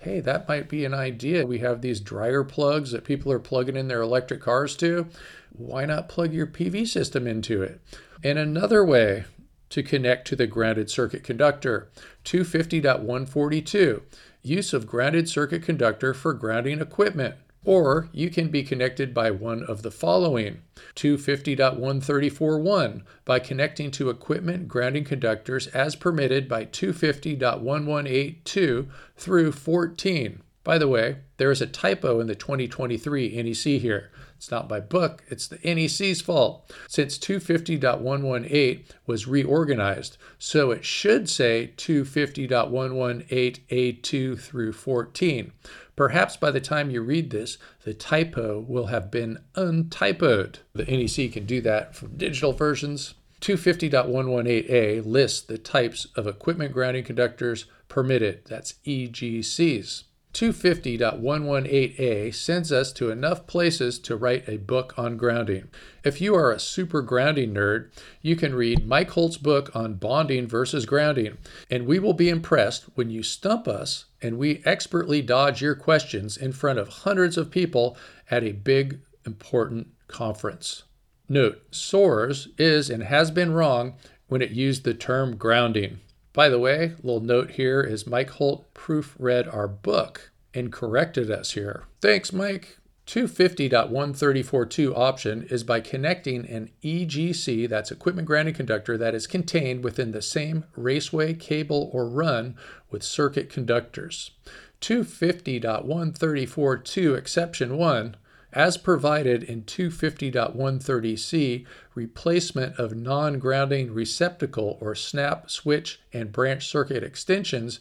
[0.00, 1.46] hey, that might be an idea.
[1.46, 5.06] We have these dryer plugs that people are plugging in their electric cars to.
[5.52, 7.80] Why not plug your PV system into it?
[8.22, 9.24] And another way
[9.70, 11.88] to connect to the grounded circuit conductor
[12.24, 14.02] 250.142
[14.42, 17.34] use of grounded circuit conductor for grounding equipment.
[17.66, 20.62] Or you can be connected by one of the following
[20.94, 30.42] 250.134.1 by connecting to equipment grounding conductors as permitted by 250.1182 through 14.
[30.62, 34.12] By the way, there is a typo in the 2023 NEC here.
[34.36, 40.18] It's not my book, it's the NEC's fault, since 250.118 was reorganized.
[40.38, 45.52] So it should say 250.118A2 through 14.
[45.96, 50.58] Perhaps by the time you read this, the typo will have been untypoed.
[50.74, 53.14] The NEC can do that for digital versions.
[53.40, 58.42] 250.118a lists the types of equipment grounding conductors permitted.
[58.46, 60.04] That's EGCs.
[60.34, 65.68] 250.118a sends us to enough places to write a book on grounding.
[66.04, 67.90] If you are a super grounding nerd,
[68.20, 71.38] you can read Mike Holt's book on bonding versus grounding,
[71.70, 76.36] and we will be impressed when you stump us and we expertly dodge your questions
[76.36, 77.96] in front of hundreds of people
[78.30, 80.84] at a big, important conference.
[81.28, 83.94] Note, SOARS is and has been wrong
[84.28, 86.00] when it used the term grounding.
[86.32, 91.52] By the way, little note here is Mike Holt proofread our book and corrected us
[91.52, 91.84] here.
[92.00, 92.78] Thanks, Mike.
[93.06, 100.10] 250.134.2 option is by connecting an EGC, that's equipment grounding conductor, that is contained within
[100.10, 102.56] the same raceway, cable, or run
[102.90, 104.32] with circuit conductors.
[104.80, 108.16] 250.134.2 exception 1
[108.52, 117.02] as provided in 250.130c, replacement of non grounding receptacle or snap, switch, and branch circuit
[117.02, 117.80] extensions,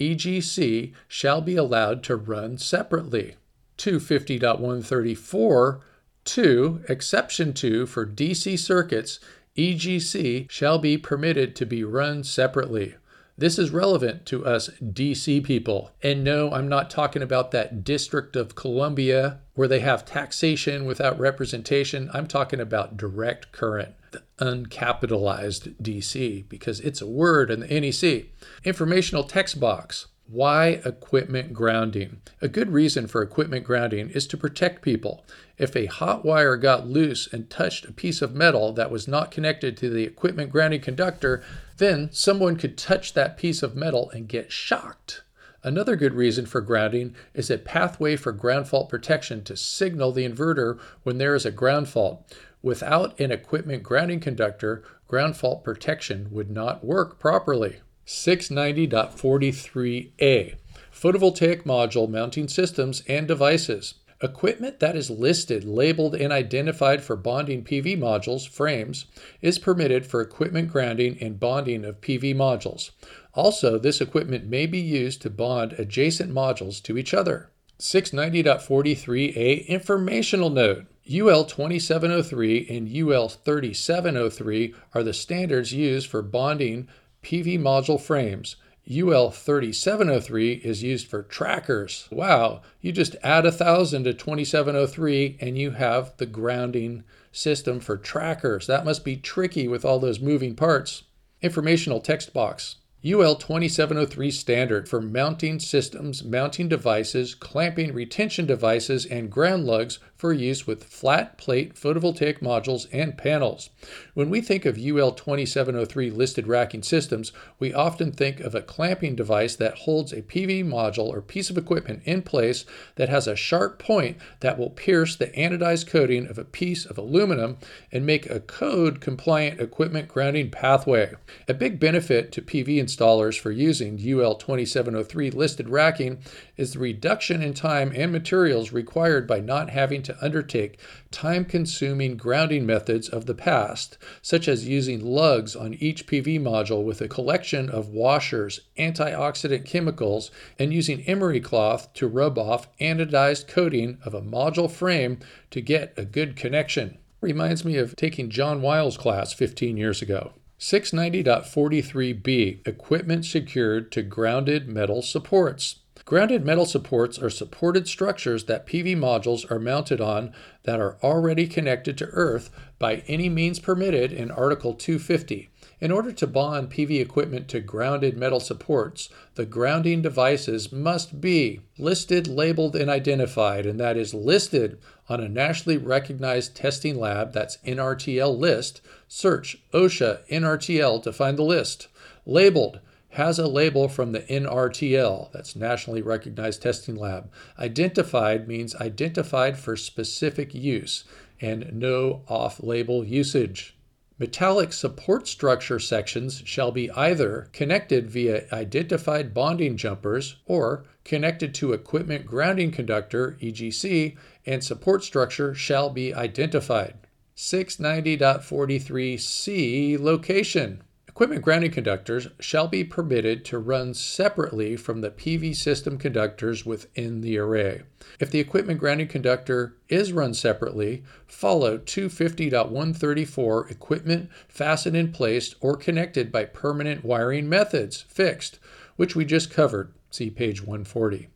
[0.00, 3.36] EGC shall be allowed to run separately.
[3.80, 5.80] 250.134
[6.24, 9.20] 2, exception 2 for DC circuits,
[9.56, 12.94] EGC shall be permitted to be run separately.
[13.38, 15.92] This is relevant to us DC people.
[16.02, 21.18] And no, I'm not talking about that District of Columbia where they have taxation without
[21.18, 22.10] representation.
[22.12, 28.26] I'm talking about direct current, the uncapitalized DC, because it's a word in the NEC.
[28.62, 30.08] Informational text box.
[30.32, 32.20] Why equipment grounding?
[32.40, 35.26] A good reason for equipment grounding is to protect people.
[35.58, 39.32] If a hot wire got loose and touched a piece of metal that was not
[39.32, 41.42] connected to the equipment grounding conductor,
[41.78, 45.24] then someone could touch that piece of metal and get shocked.
[45.64, 50.24] Another good reason for grounding is a pathway for ground fault protection to signal the
[50.24, 52.32] inverter when there is a ground fault.
[52.62, 57.80] Without an equipment grounding conductor, ground fault protection would not work properly.
[58.06, 60.54] 690.43a
[60.92, 63.94] Photovoltaic module mounting systems and devices.
[64.22, 69.06] Equipment that is listed, labeled, and identified for bonding PV modules, frames,
[69.40, 72.90] is permitted for equipment grounding and bonding of PV modules.
[73.32, 77.48] Also, this equipment may be used to bond adjacent modules to each other.
[77.78, 86.88] 690.43a Informational Note UL 2703 and UL 3703 are the standards used for bonding
[87.22, 88.56] PV module frames.
[88.90, 92.08] UL 3703 is used for trackers.
[92.10, 97.96] Wow, you just add a thousand to 2703 and you have the grounding system for
[97.96, 98.66] trackers.
[98.66, 101.04] That must be tricky with all those moving parts.
[101.40, 102.76] Informational text box.
[103.02, 110.34] UL 2703 standard for mounting systems, mounting devices, clamping retention devices, and ground lugs for
[110.34, 113.70] use with flat plate photovoltaic modules and panels.
[114.12, 119.16] When we think of UL 2703 listed racking systems, we often think of a clamping
[119.16, 123.34] device that holds a PV module or piece of equipment in place that has a
[123.34, 127.56] sharp point that will pierce the anodized coating of a piece of aluminum
[127.90, 131.14] and make a code compliant equipment grounding pathway.
[131.48, 136.18] A big benefit to PV installers for using UL 2703 listed racking
[136.56, 140.78] is the reduction in time and materials required by not having to undertake
[141.10, 146.84] time consuming grounding methods of the past, such as using lugs on each PV module
[146.84, 153.46] with a collection of washers, antioxidant chemicals, and using emery cloth to rub off anodized
[153.48, 155.18] coating of a module frame
[155.50, 156.98] to get a good connection.
[157.20, 160.32] Reminds me of taking John Wiles' class 15 years ago.
[160.60, 165.76] 690.43b Equipment secured to grounded metal supports.
[166.04, 170.34] Grounded metal supports are supported structures that PV modules are mounted on
[170.64, 175.49] that are already connected to Earth by any means permitted in Article 250.
[175.80, 181.60] In order to bond PV equipment to grounded metal supports, the grounding devices must be
[181.78, 184.78] listed, labeled, and identified, and that is listed
[185.08, 188.82] on a nationally recognized testing lab that's NRTL list.
[189.08, 191.88] Search OSHA NRTL to find the list.
[192.26, 192.80] Labeled
[193.14, 197.30] has a label from the NRTL, that's Nationally Recognized Testing Lab.
[197.58, 201.04] Identified means identified for specific use
[201.40, 203.74] and no off label usage.
[204.20, 211.72] Metallic support structure sections shall be either connected via identified bonding jumpers or connected to
[211.72, 216.98] equipment grounding conductor, EGC, and support structure shall be identified.
[217.34, 220.82] 690.43c Location
[221.20, 227.20] Equipment grounding conductors shall be permitted to run separately from the PV system conductors within
[227.20, 227.82] the array.
[228.18, 235.76] If the equipment grounding conductor is run separately, follow 250.134 equipment fastened in place or
[235.76, 238.58] connected by permanent wiring methods, fixed,
[238.96, 239.92] which we just covered.
[240.08, 241.28] See page 140.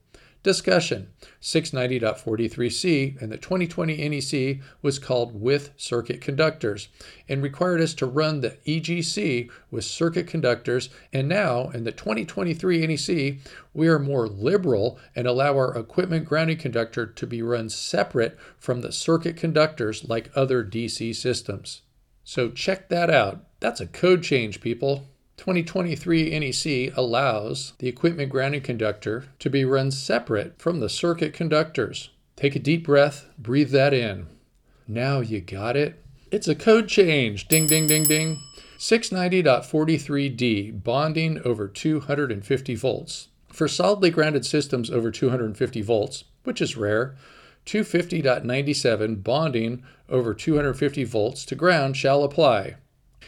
[0.45, 1.09] Discussion
[1.41, 6.89] 690.43c and the 2020 NEC was called with circuit conductors
[7.27, 10.91] and required us to run the EGC with circuit conductors.
[11.15, 13.39] And now in the 2023 NEC,
[13.73, 18.83] we are more liberal and allow our equipment grounding conductor to be run separate from
[18.83, 21.81] the circuit conductors like other DC systems.
[22.23, 23.47] So check that out.
[23.61, 25.07] That's a code change, people.
[25.37, 32.11] 2023 NEC allows the equipment grounding conductor to be run separate from the circuit conductors.
[32.37, 34.27] Take a deep breath, breathe that in.
[34.87, 36.03] Now you got it.
[36.31, 37.49] It's a code change.
[37.49, 38.41] Ding, ding, ding, ding.
[38.79, 43.29] 690.43d, bonding over 250 volts.
[43.49, 47.15] For solidly grounded systems over 250 volts, which is rare,
[47.67, 52.75] 250.97, bonding over 250 volts to ground shall apply.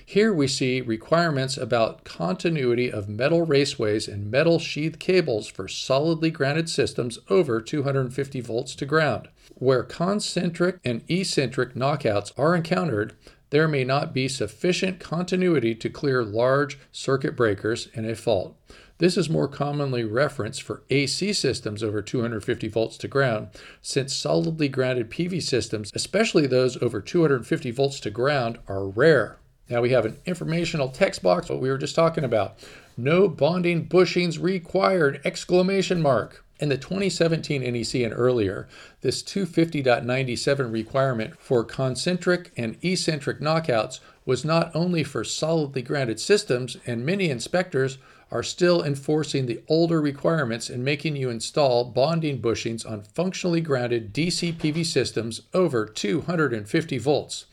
[0.08, 6.30] Here we see requirements about continuity of metal raceways and metal sheath cables for solidly
[6.30, 9.26] grounded systems over 250 volts to ground.
[9.56, 13.14] Where concentric and eccentric knockouts are encountered,
[13.50, 18.56] there may not be sufficient continuity to clear large circuit breakers in a fault.
[18.98, 23.48] This is more commonly referenced for AC systems over 250 volts to ground,
[23.82, 29.38] since solidly grounded PV systems, especially those over 250 volts to ground, are rare.
[29.68, 32.58] Now we have an informational text box, what we were just talking about.
[32.96, 36.44] No bonding bushings required, exclamation mark.
[36.58, 38.66] In the 2017 NEC and earlier,
[39.02, 46.78] this 250.97 requirement for concentric and eccentric knockouts was not only for solidly grounded systems,
[46.86, 47.98] and many inspectors
[48.30, 54.14] are still enforcing the older requirements and making you install bonding bushings on functionally grounded
[54.14, 57.44] DC PV systems over 250 volts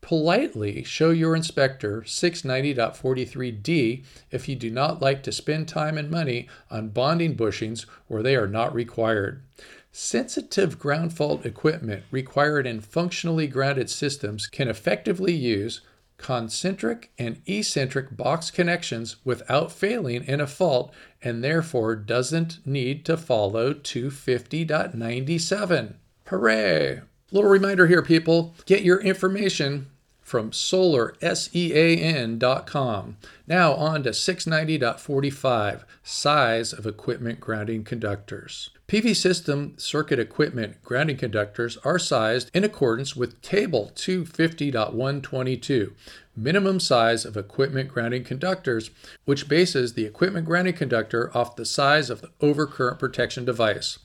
[0.00, 6.48] politely show your inspector 690.43d if you do not like to spend time and money
[6.70, 9.42] on bonding bushings where they are not required.
[9.90, 15.80] Sensitive ground fault equipment required in functionally grounded systems can effectively use
[16.18, 20.92] concentric and eccentric box connections without failing in a fault
[21.22, 25.94] and therefore doesn't need to follow 250.97.
[26.26, 27.00] Hooray!
[27.32, 29.86] Little reminder here, people get your information
[30.20, 33.16] from solarsean.com.
[33.46, 38.70] Now on to 690.45 size of equipment grounding conductors.
[38.88, 45.92] PV system circuit equipment grounding conductors are sized in accordance with Table 250.122,
[46.36, 48.92] minimum size of equipment grounding conductors,
[49.24, 53.98] which bases the equipment grounding conductor off the size of the overcurrent protection device.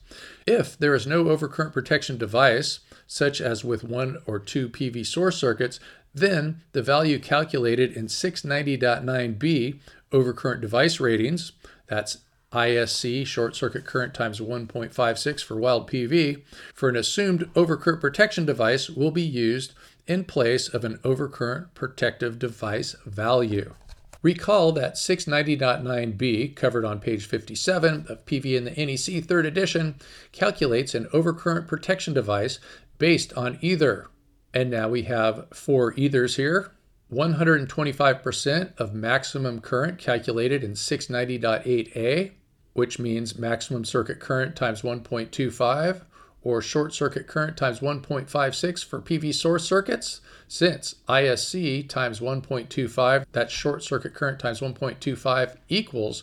[0.46, 2.80] If there is no overcurrent protection device,
[3.12, 5.78] such as with one or two PV source circuits,
[6.14, 9.78] then the value calculated in 690.9b
[10.12, 11.52] overcurrent device ratings,
[11.86, 12.18] that's
[12.52, 16.42] ISC, short circuit current times 1.56 for wild PV,
[16.72, 19.74] for an assumed overcurrent protection device will be used
[20.06, 23.74] in place of an overcurrent protective device value.
[24.22, 29.96] Recall that 690.9b, covered on page 57 of PV and the NEC 3rd edition,
[30.30, 32.60] calculates an overcurrent protection device
[33.02, 34.06] based on either
[34.54, 36.70] and now we have four ethers here.
[37.12, 42.30] 125% of maximum current calculated in 690.8a,
[42.72, 46.02] which means maximum circuit current times 1.25,
[46.42, 50.20] or short circuit current times 1.56 for PV source circuits.
[50.48, 56.22] Since ISC times 1.25, that's short circuit current times 1.25 equals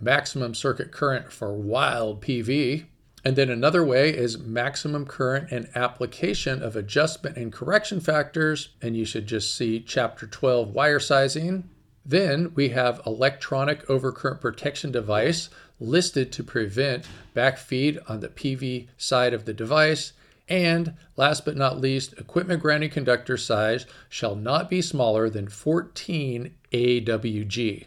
[0.00, 2.86] maximum circuit current for wild PV.
[3.24, 8.70] And then another way is maximum current and application of adjustment and correction factors.
[8.80, 11.68] And you should just see chapter 12 wire sizing.
[12.04, 19.34] Then we have electronic overcurrent protection device listed to prevent backfeed on the PV side
[19.34, 20.12] of the device.
[20.48, 26.54] And last but not least, equipment grounding conductor size shall not be smaller than 14
[26.72, 27.86] AWG.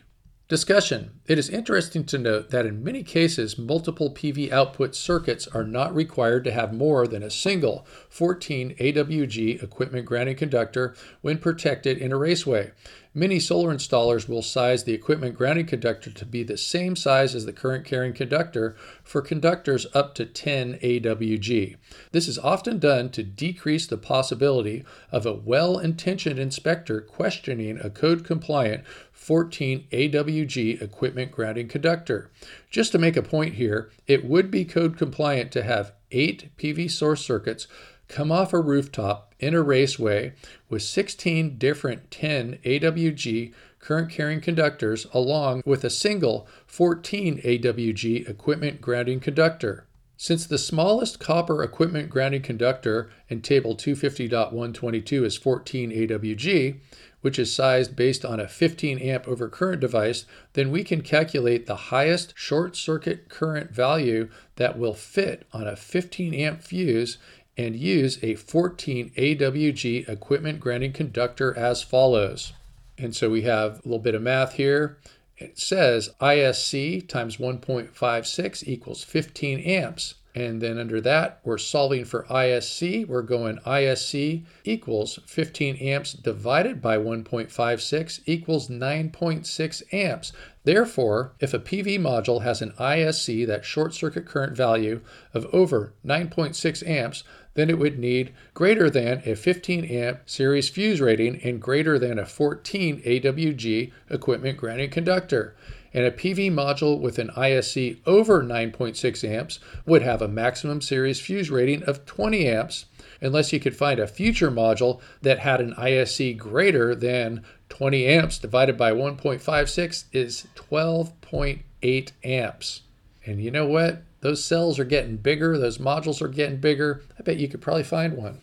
[0.49, 1.21] Discussion.
[1.25, 5.95] It is interesting to note that in many cases, multiple PV output circuits are not
[5.95, 12.11] required to have more than a single 14 AWG equipment grounding conductor when protected in
[12.11, 12.73] a raceway.
[13.15, 17.45] Many solar installers will size the equipment grounding conductor to be the same size as
[17.45, 21.75] the current carrying conductor for conductors up to 10 AWG.
[22.11, 27.91] This is often done to decrease the possibility of a well intentioned inspector questioning a
[27.91, 28.83] code compliant
[29.23, 32.29] 14 AWG equipment grounding conductor.
[32.69, 36.91] Just to make a point here, it would be code compliant to have eight PV
[36.91, 37.67] source circuits
[38.09, 40.33] come off a rooftop in a raceway
[40.69, 48.81] with 16 different 10 AWG current carrying conductors along with a single 14 AWG equipment
[48.81, 49.85] grounding conductor.
[50.17, 56.79] Since the smallest copper equipment grounding conductor in Table 250.122 is 14 AWG,
[57.23, 61.87] which is sized based on a 15 amp overcurrent device, then we can calculate the
[61.87, 67.17] highest short circuit current value that will fit on a 15 amp fuse
[67.57, 72.51] and use a 14 AWG equipment grounding conductor as follows.
[72.97, 74.97] And so we have a little bit of math here.
[75.37, 80.15] It says ISC times 1.56 equals 15 amps.
[80.35, 83.07] And then under that, we're solving for ISC.
[83.07, 90.33] We're going ISC equals 15 amps divided by 1.56 equals 9.6 amps.
[90.63, 95.01] Therefore, if a PV module has an ISC, that short circuit current value,
[95.35, 97.23] of over 9.6 amps,
[97.53, 102.17] then it would need greater than a 15 amp series fuse rating and greater than
[102.17, 105.55] a 14 AWG equipment grounding conductor
[105.93, 111.19] and a PV module with an ISC over 9.6 amps would have a maximum series
[111.19, 112.85] fuse rating of 20 amps,
[113.21, 118.39] unless you could find a future module that had an ISC greater than 20 amps
[118.39, 122.81] divided by 1.56 is 12.8 amps.
[123.25, 124.03] And you know what?
[124.21, 127.01] Those cells are getting bigger, those modules are getting bigger.
[127.19, 128.41] I bet you could probably find one.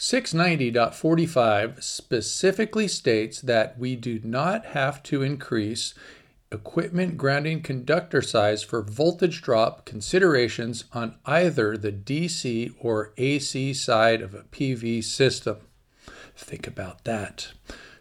[0.00, 5.94] 690.45 specifically states that we do not have to increase
[6.52, 14.20] equipment grounding conductor size for voltage drop considerations on either the DC or AC side
[14.20, 15.58] of a PV system.
[16.36, 17.52] Think about that.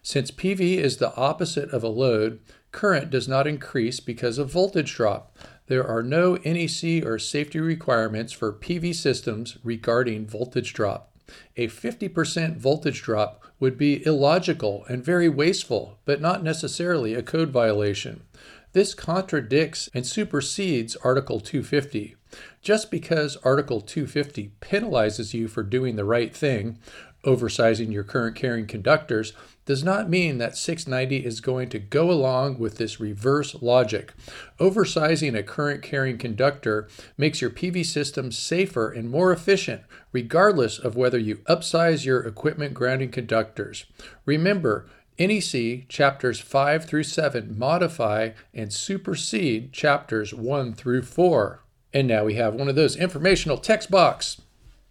[0.02, 2.39] Since PV is the opposite of a load,
[2.72, 5.38] current does not increase because of voltage drop.
[5.68, 11.12] There are no NEC or safety requirements for PV systems regarding voltage drop.
[11.56, 17.50] A 50% voltage drop would be illogical and very wasteful, but not necessarily a code
[17.50, 18.24] violation.
[18.72, 22.16] This contradicts and supersedes Article 250.
[22.62, 26.78] Just because Article 250 penalizes you for doing the right thing,
[27.26, 29.34] oversizing your current carrying conductors,
[29.66, 34.14] does not mean that 690 is going to go along with this reverse logic.
[34.60, 40.96] Oversizing a current carrying conductor makes your PV system safer and more efficient, regardless of
[40.96, 43.86] whether you upsize your equipment grounding conductors.
[44.26, 44.88] Remember,
[45.20, 51.62] NEC chapters 5 through 7 modify and supersede chapters 1 through 4.
[51.94, 54.42] And now we have one of those informational text box.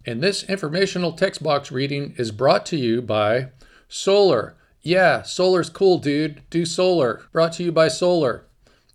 [0.05, 3.49] And this informational text box reading is brought to you by
[3.87, 4.55] Solar.
[4.81, 6.41] Yeah, solar's cool, dude.
[6.49, 7.23] Do solar.
[7.33, 8.45] Brought to you by Solar.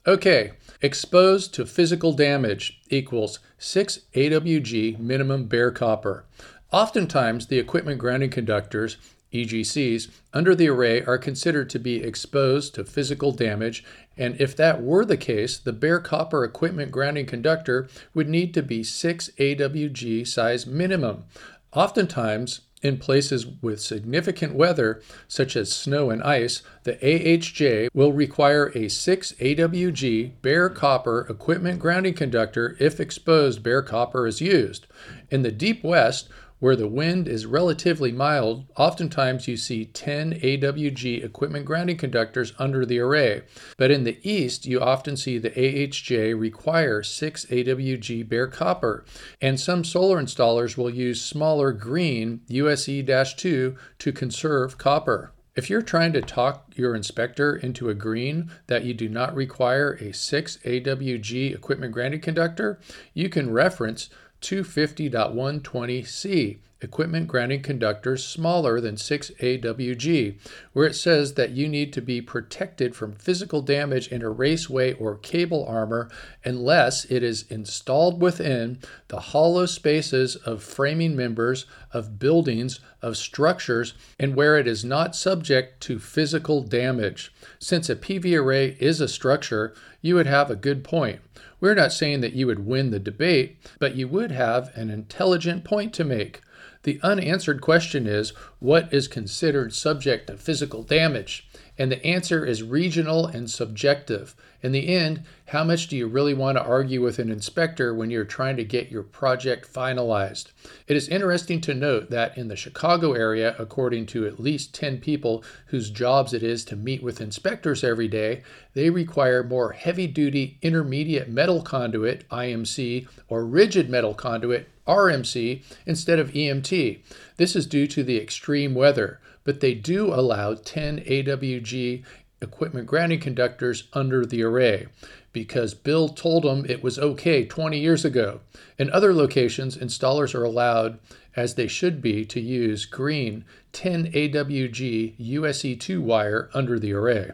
[0.07, 6.24] Okay, exposed to physical damage equals 6 AWG minimum bare copper.
[6.72, 8.97] Oftentimes, the equipment grounding conductors
[9.35, 13.85] EGCs, under the array are considered to be exposed to physical damage,
[14.16, 18.62] and if that were the case, the bare copper equipment grounding conductor would need to
[18.62, 21.24] be 6 AWG size minimum.
[21.72, 28.70] Oftentimes, in places with significant weather, such as snow and ice, the AHJ will require
[28.74, 34.87] a 6 AWG bare copper equipment grounding conductor if exposed bare copper is used.
[35.30, 36.28] In the deep west,
[36.64, 42.86] where the wind is relatively mild, oftentimes you see 10 AWG equipment grounding conductors under
[42.86, 43.42] the array.
[43.76, 49.04] But in the east, you often see the AHJ require 6 AWG bare copper,
[49.42, 55.34] and some solar installers will use smaller green USE 2 to conserve copper.
[55.56, 60.12] If you're trying to talk your inspector into agreeing that you do not require a
[60.12, 62.80] 6 AWG equipment grounding conductor,
[63.12, 64.08] you can reference
[64.45, 70.39] 250.120c, equipment grounding conductors smaller than 6 AWG,
[70.72, 74.93] where it says that you need to be protected from physical damage in a raceway
[74.93, 76.09] or cable armor
[76.45, 78.78] unless it is installed within
[79.09, 85.16] the hollow spaces of framing members of buildings, of structures, and where it is not
[85.16, 87.32] subject to physical damage.
[87.59, 91.20] Since a PV array is a structure, you would have a good point.
[91.61, 95.64] We're not saying that you would win the debate, but you would have an intelligent
[95.64, 96.43] point to make.
[96.85, 101.49] The unanswered question is what is considered subject to physical damage?
[101.78, 104.37] And the answer is regional and subjective.
[104.62, 108.11] In the end, how much do you really want to argue with an inspector when
[108.11, 110.53] you're trying to get your project finalized?
[110.87, 115.01] It is interesting to note that in the Chicago area, according to at least 10
[115.01, 118.43] people whose jobs it is to meet with inspectors every day,
[118.74, 126.18] they require more heavy duty intermediate metal conduit, IMC, or rigid metal conduit, RMC instead
[126.18, 127.01] of EMT.
[127.37, 132.05] This is due to the extreme weather, but they do allow 10 AWG
[132.41, 134.87] equipment grounding conductors under the array
[135.32, 138.41] because Bill told them it was okay 20 years ago.
[138.78, 140.99] In other locations, installers are allowed,
[141.35, 147.32] as they should be, to use green 10 AWG USE2 wire under the array.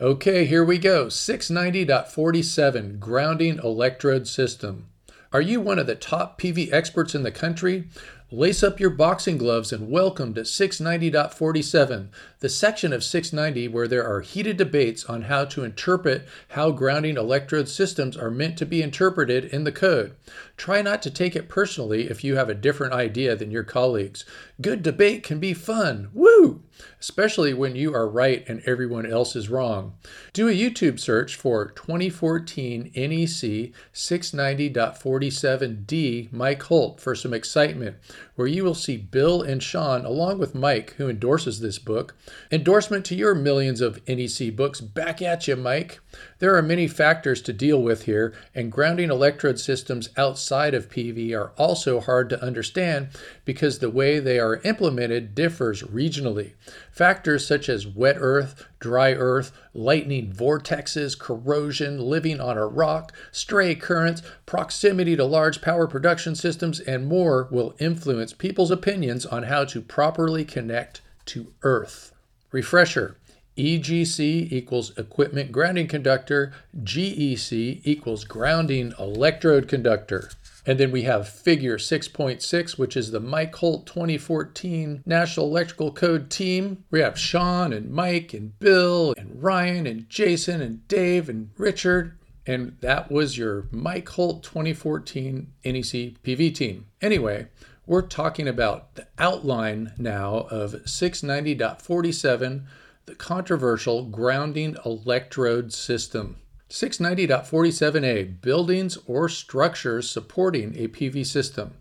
[0.00, 4.86] Okay, here we go 690.47 Grounding Electrode System.
[5.30, 7.86] Are you one of the top PV experts in the country?
[8.30, 12.08] Lace up your boxing gloves and welcome to 690.47,
[12.40, 17.16] the section of 690 where there are heated debates on how to interpret how grounding
[17.16, 20.14] electrode systems are meant to be interpreted in the code.
[20.56, 24.24] Try not to take it personally if you have a different idea than your colleagues.
[24.60, 26.10] Good debate can be fun.
[26.12, 26.62] Woo!
[27.00, 29.94] Especially when you are right and everyone else is wrong.
[30.32, 37.96] Do a YouTube search for 2014 NEC 690.47D Mike Holt for some excitement,
[38.38, 42.14] where you will see Bill and Sean, along with Mike, who endorses this book.
[42.52, 44.80] Endorsement to your millions of NEC books.
[44.80, 45.98] Back at you, Mike.
[46.40, 51.36] There are many factors to deal with here, and grounding electrode systems outside of PV
[51.36, 53.08] are also hard to understand
[53.44, 56.52] because the way they are implemented differs regionally.
[56.92, 63.74] Factors such as wet earth, dry earth, lightning vortexes, corrosion, living on a rock, stray
[63.74, 69.64] currents, proximity to large power production systems, and more will influence people's opinions on how
[69.64, 72.12] to properly connect to earth.
[72.52, 73.16] Refresher
[73.58, 76.52] EGC equals equipment grounding conductor,
[76.82, 80.30] GEC equals grounding electrode conductor.
[80.64, 86.30] And then we have figure 6.6, which is the Mike Holt 2014 National Electrical Code
[86.30, 86.84] team.
[86.90, 92.18] We have Sean and Mike and Bill and Ryan and Jason and Dave and Richard.
[92.46, 96.86] And that was your Mike Holt 2014 NEC PV team.
[97.00, 97.48] Anyway,
[97.86, 102.64] we're talking about the outline now of 690.47
[103.08, 106.36] the controversial grounding electrode system.
[106.68, 111.72] 690.47a Buildings or structures supporting a PV system.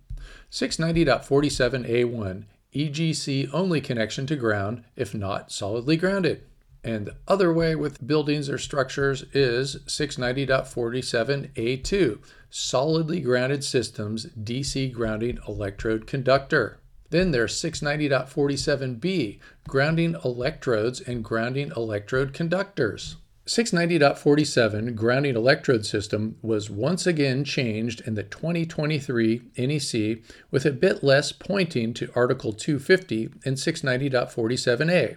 [0.49, 6.43] 690.47a1 EGC only connection to ground if not solidly grounded.
[6.81, 12.19] And the other way with buildings or structures is 690.47a2
[12.49, 16.79] solidly grounded systems DC grounding electrode conductor.
[17.09, 23.15] Then there's 690.47b, grounding electrodes and grounding electrode conductors.
[23.47, 31.01] 690.47 grounding electrode system was once again changed in the 2023 NEC with a bit
[31.01, 35.15] less pointing to Article 250 in 690.47a.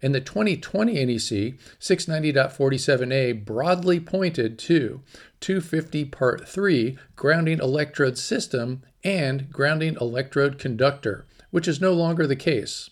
[0.00, 5.00] In the 2020 NEC, 690.47a broadly pointed to
[5.40, 12.34] 250 Part 3 grounding electrode system and grounding electrode conductor which is no longer the
[12.34, 12.90] case.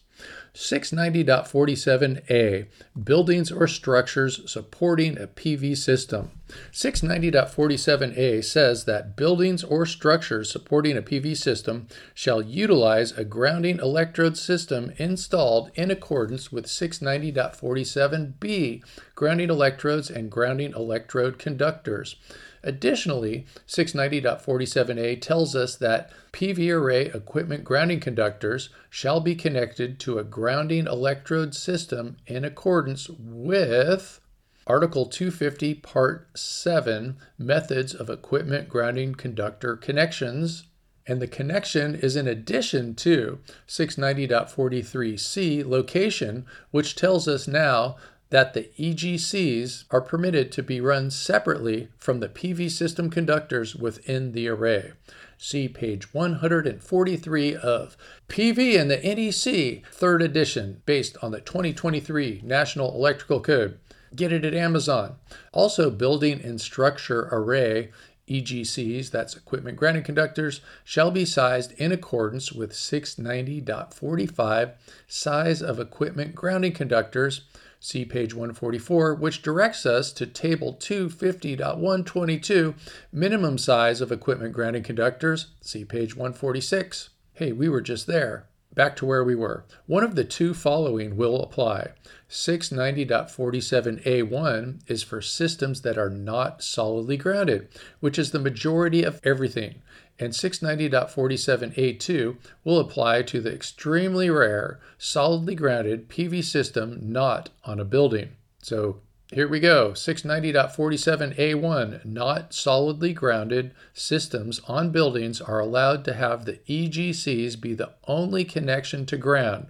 [0.54, 2.66] 690.47a
[3.02, 6.30] Buildings or structures supporting a PV system.
[6.72, 14.36] 690.47a says that buildings or structures supporting a PV system shall utilize a grounding electrode
[14.36, 18.82] system installed in accordance with 690.47b
[19.14, 22.16] grounding electrodes and grounding electrode conductors.
[22.62, 30.24] Additionally, 690.47a tells us that PV array equipment grounding conductors shall be connected to a
[30.24, 34.20] grounding electrode system in accordance with
[34.66, 40.64] Article 250, Part 7 Methods of Equipment Grounding Conductor Connections.
[41.06, 47.96] And the connection is in addition to 690.43c location, which tells us now
[48.30, 54.32] that the EGCs are permitted to be run separately from the PV system conductors within
[54.32, 54.92] the array.
[55.36, 57.96] See page 143 of
[58.28, 63.78] PV and the NEC, third edition, based on the 2023 National Electrical Code.
[64.14, 65.16] Get it at Amazon.
[65.52, 67.90] Also, building and structure array
[68.28, 74.74] EGCs, that's equipment grounding conductors, shall be sized in accordance with 690.45
[75.08, 77.42] size of equipment grounding conductors
[77.82, 82.74] See page 144, which directs us to table 250.122,
[83.10, 85.46] minimum size of equipment grounding conductors.
[85.62, 87.08] See page 146.
[87.32, 88.44] Hey, we were just there.
[88.74, 89.64] Back to where we were.
[89.86, 91.92] One of the two following will apply.
[92.28, 97.68] 690.47a1 is for systems that are not solidly grounded,
[98.00, 99.76] which is the majority of everything
[100.20, 107.84] and 690.47a2 will apply to the extremely rare, solidly grounded PV system not on a
[107.84, 108.28] building.
[108.62, 109.00] So
[109.32, 116.58] here we go 690.47a1 not solidly grounded systems on buildings are allowed to have the
[116.68, 119.68] EGCs be the only connection to ground.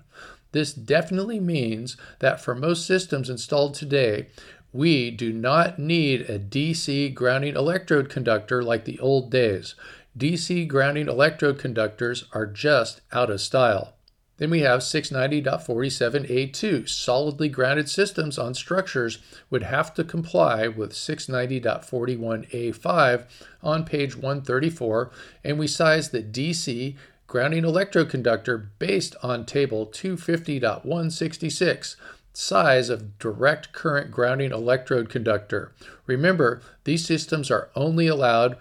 [0.53, 4.26] This definitely means that for most systems installed today,
[4.72, 9.74] we do not need a DC grounding electrode conductor like the old days.
[10.21, 13.95] DC grounding electrode conductors are just out of style.
[14.37, 16.87] Then we have 690.47a2.
[16.89, 19.18] Solidly grounded systems on structures
[19.49, 23.25] would have to comply with 690.41a5
[23.62, 25.11] on page 134,
[25.43, 26.97] and we size the DC
[27.27, 31.97] grounding electrode conductor based on table 250.166
[32.33, 35.73] size of direct current grounding electrode conductor.
[36.07, 38.59] Remember, these systems are only allowed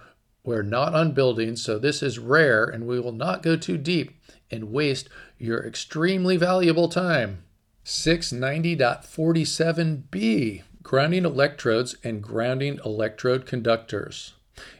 [0.50, 4.20] where not on buildings, so this is rare and we will not go too deep
[4.50, 7.44] and waste your extremely valuable time.
[7.86, 14.34] 690.47b Grounding electrodes and grounding electrode conductors.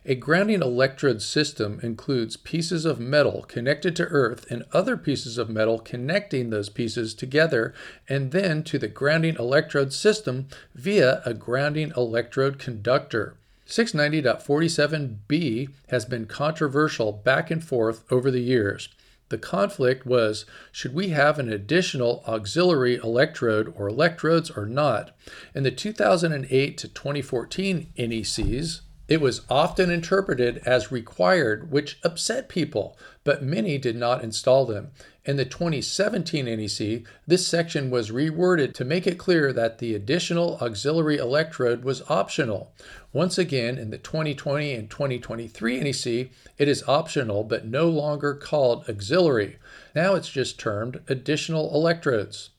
[0.06, 5.52] A grounding electrode system includes pieces of metal connected to earth and other pieces of
[5.52, 7.76] metal connecting those pieces together
[8.08, 13.36] and then to the grounding electrode system via a grounding electrode conductor.
[13.70, 18.90] 690.47b has been controversial back and forth over the years.
[19.30, 25.16] The conflict was should we have an additional auxiliary electrode or electrodes or not?
[25.54, 32.98] In the 2008 to 2014 NECs, it was often interpreted as required, which upset people,
[33.24, 34.90] but many did not install them.
[35.26, 40.58] In the 2017 NEC, this section was reworded to make it clear that the additional
[40.62, 42.72] auxiliary electrode was optional.
[43.12, 48.88] Once again, in the 2020 and 2023 NEC, it is optional but no longer called
[48.88, 49.58] auxiliary.
[49.94, 52.52] Now it's just termed additional electrodes.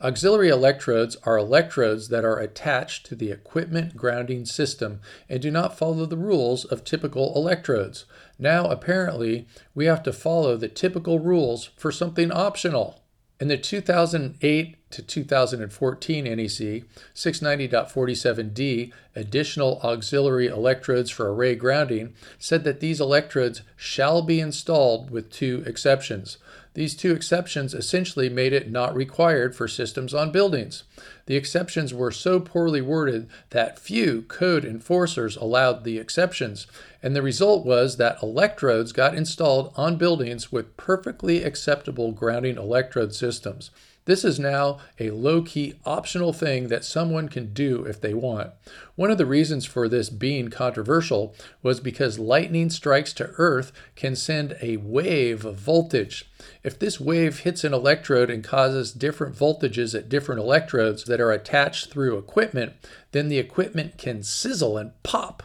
[0.00, 5.76] Auxiliary electrodes are electrodes that are attached to the equipment grounding system and do not
[5.76, 8.04] follow the rules of typical electrodes.
[8.38, 13.02] Now, apparently, we have to follow the typical rules for something optional.
[13.40, 16.82] In the 2008 to 2014 NEC
[17.14, 25.30] 690.47d, additional auxiliary electrodes for array grounding said that these electrodes shall be installed with
[25.30, 26.38] two exceptions.
[26.78, 30.84] These two exceptions essentially made it not required for systems on buildings.
[31.26, 36.68] The exceptions were so poorly worded that few code enforcers allowed the exceptions,
[37.02, 43.12] and the result was that electrodes got installed on buildings with perfectly acceptable grounding electrode
[43.12, 43.72] systems.
[44.08, 48.52] This is now a low key optional thing that someone can do if they want.
[48.94, 54.16] One of the reasons for this being controversial was because lightning strikes to Earth can
[54.16, 56.24] send a wave of voltage.
[56.62, 61.30] If this wave hits an electrode and causes different voltages at different electrodes that are
[61.30, 62.72] attached through equipment,
[63.12, 65.42] then the equipment can sizzle and pop.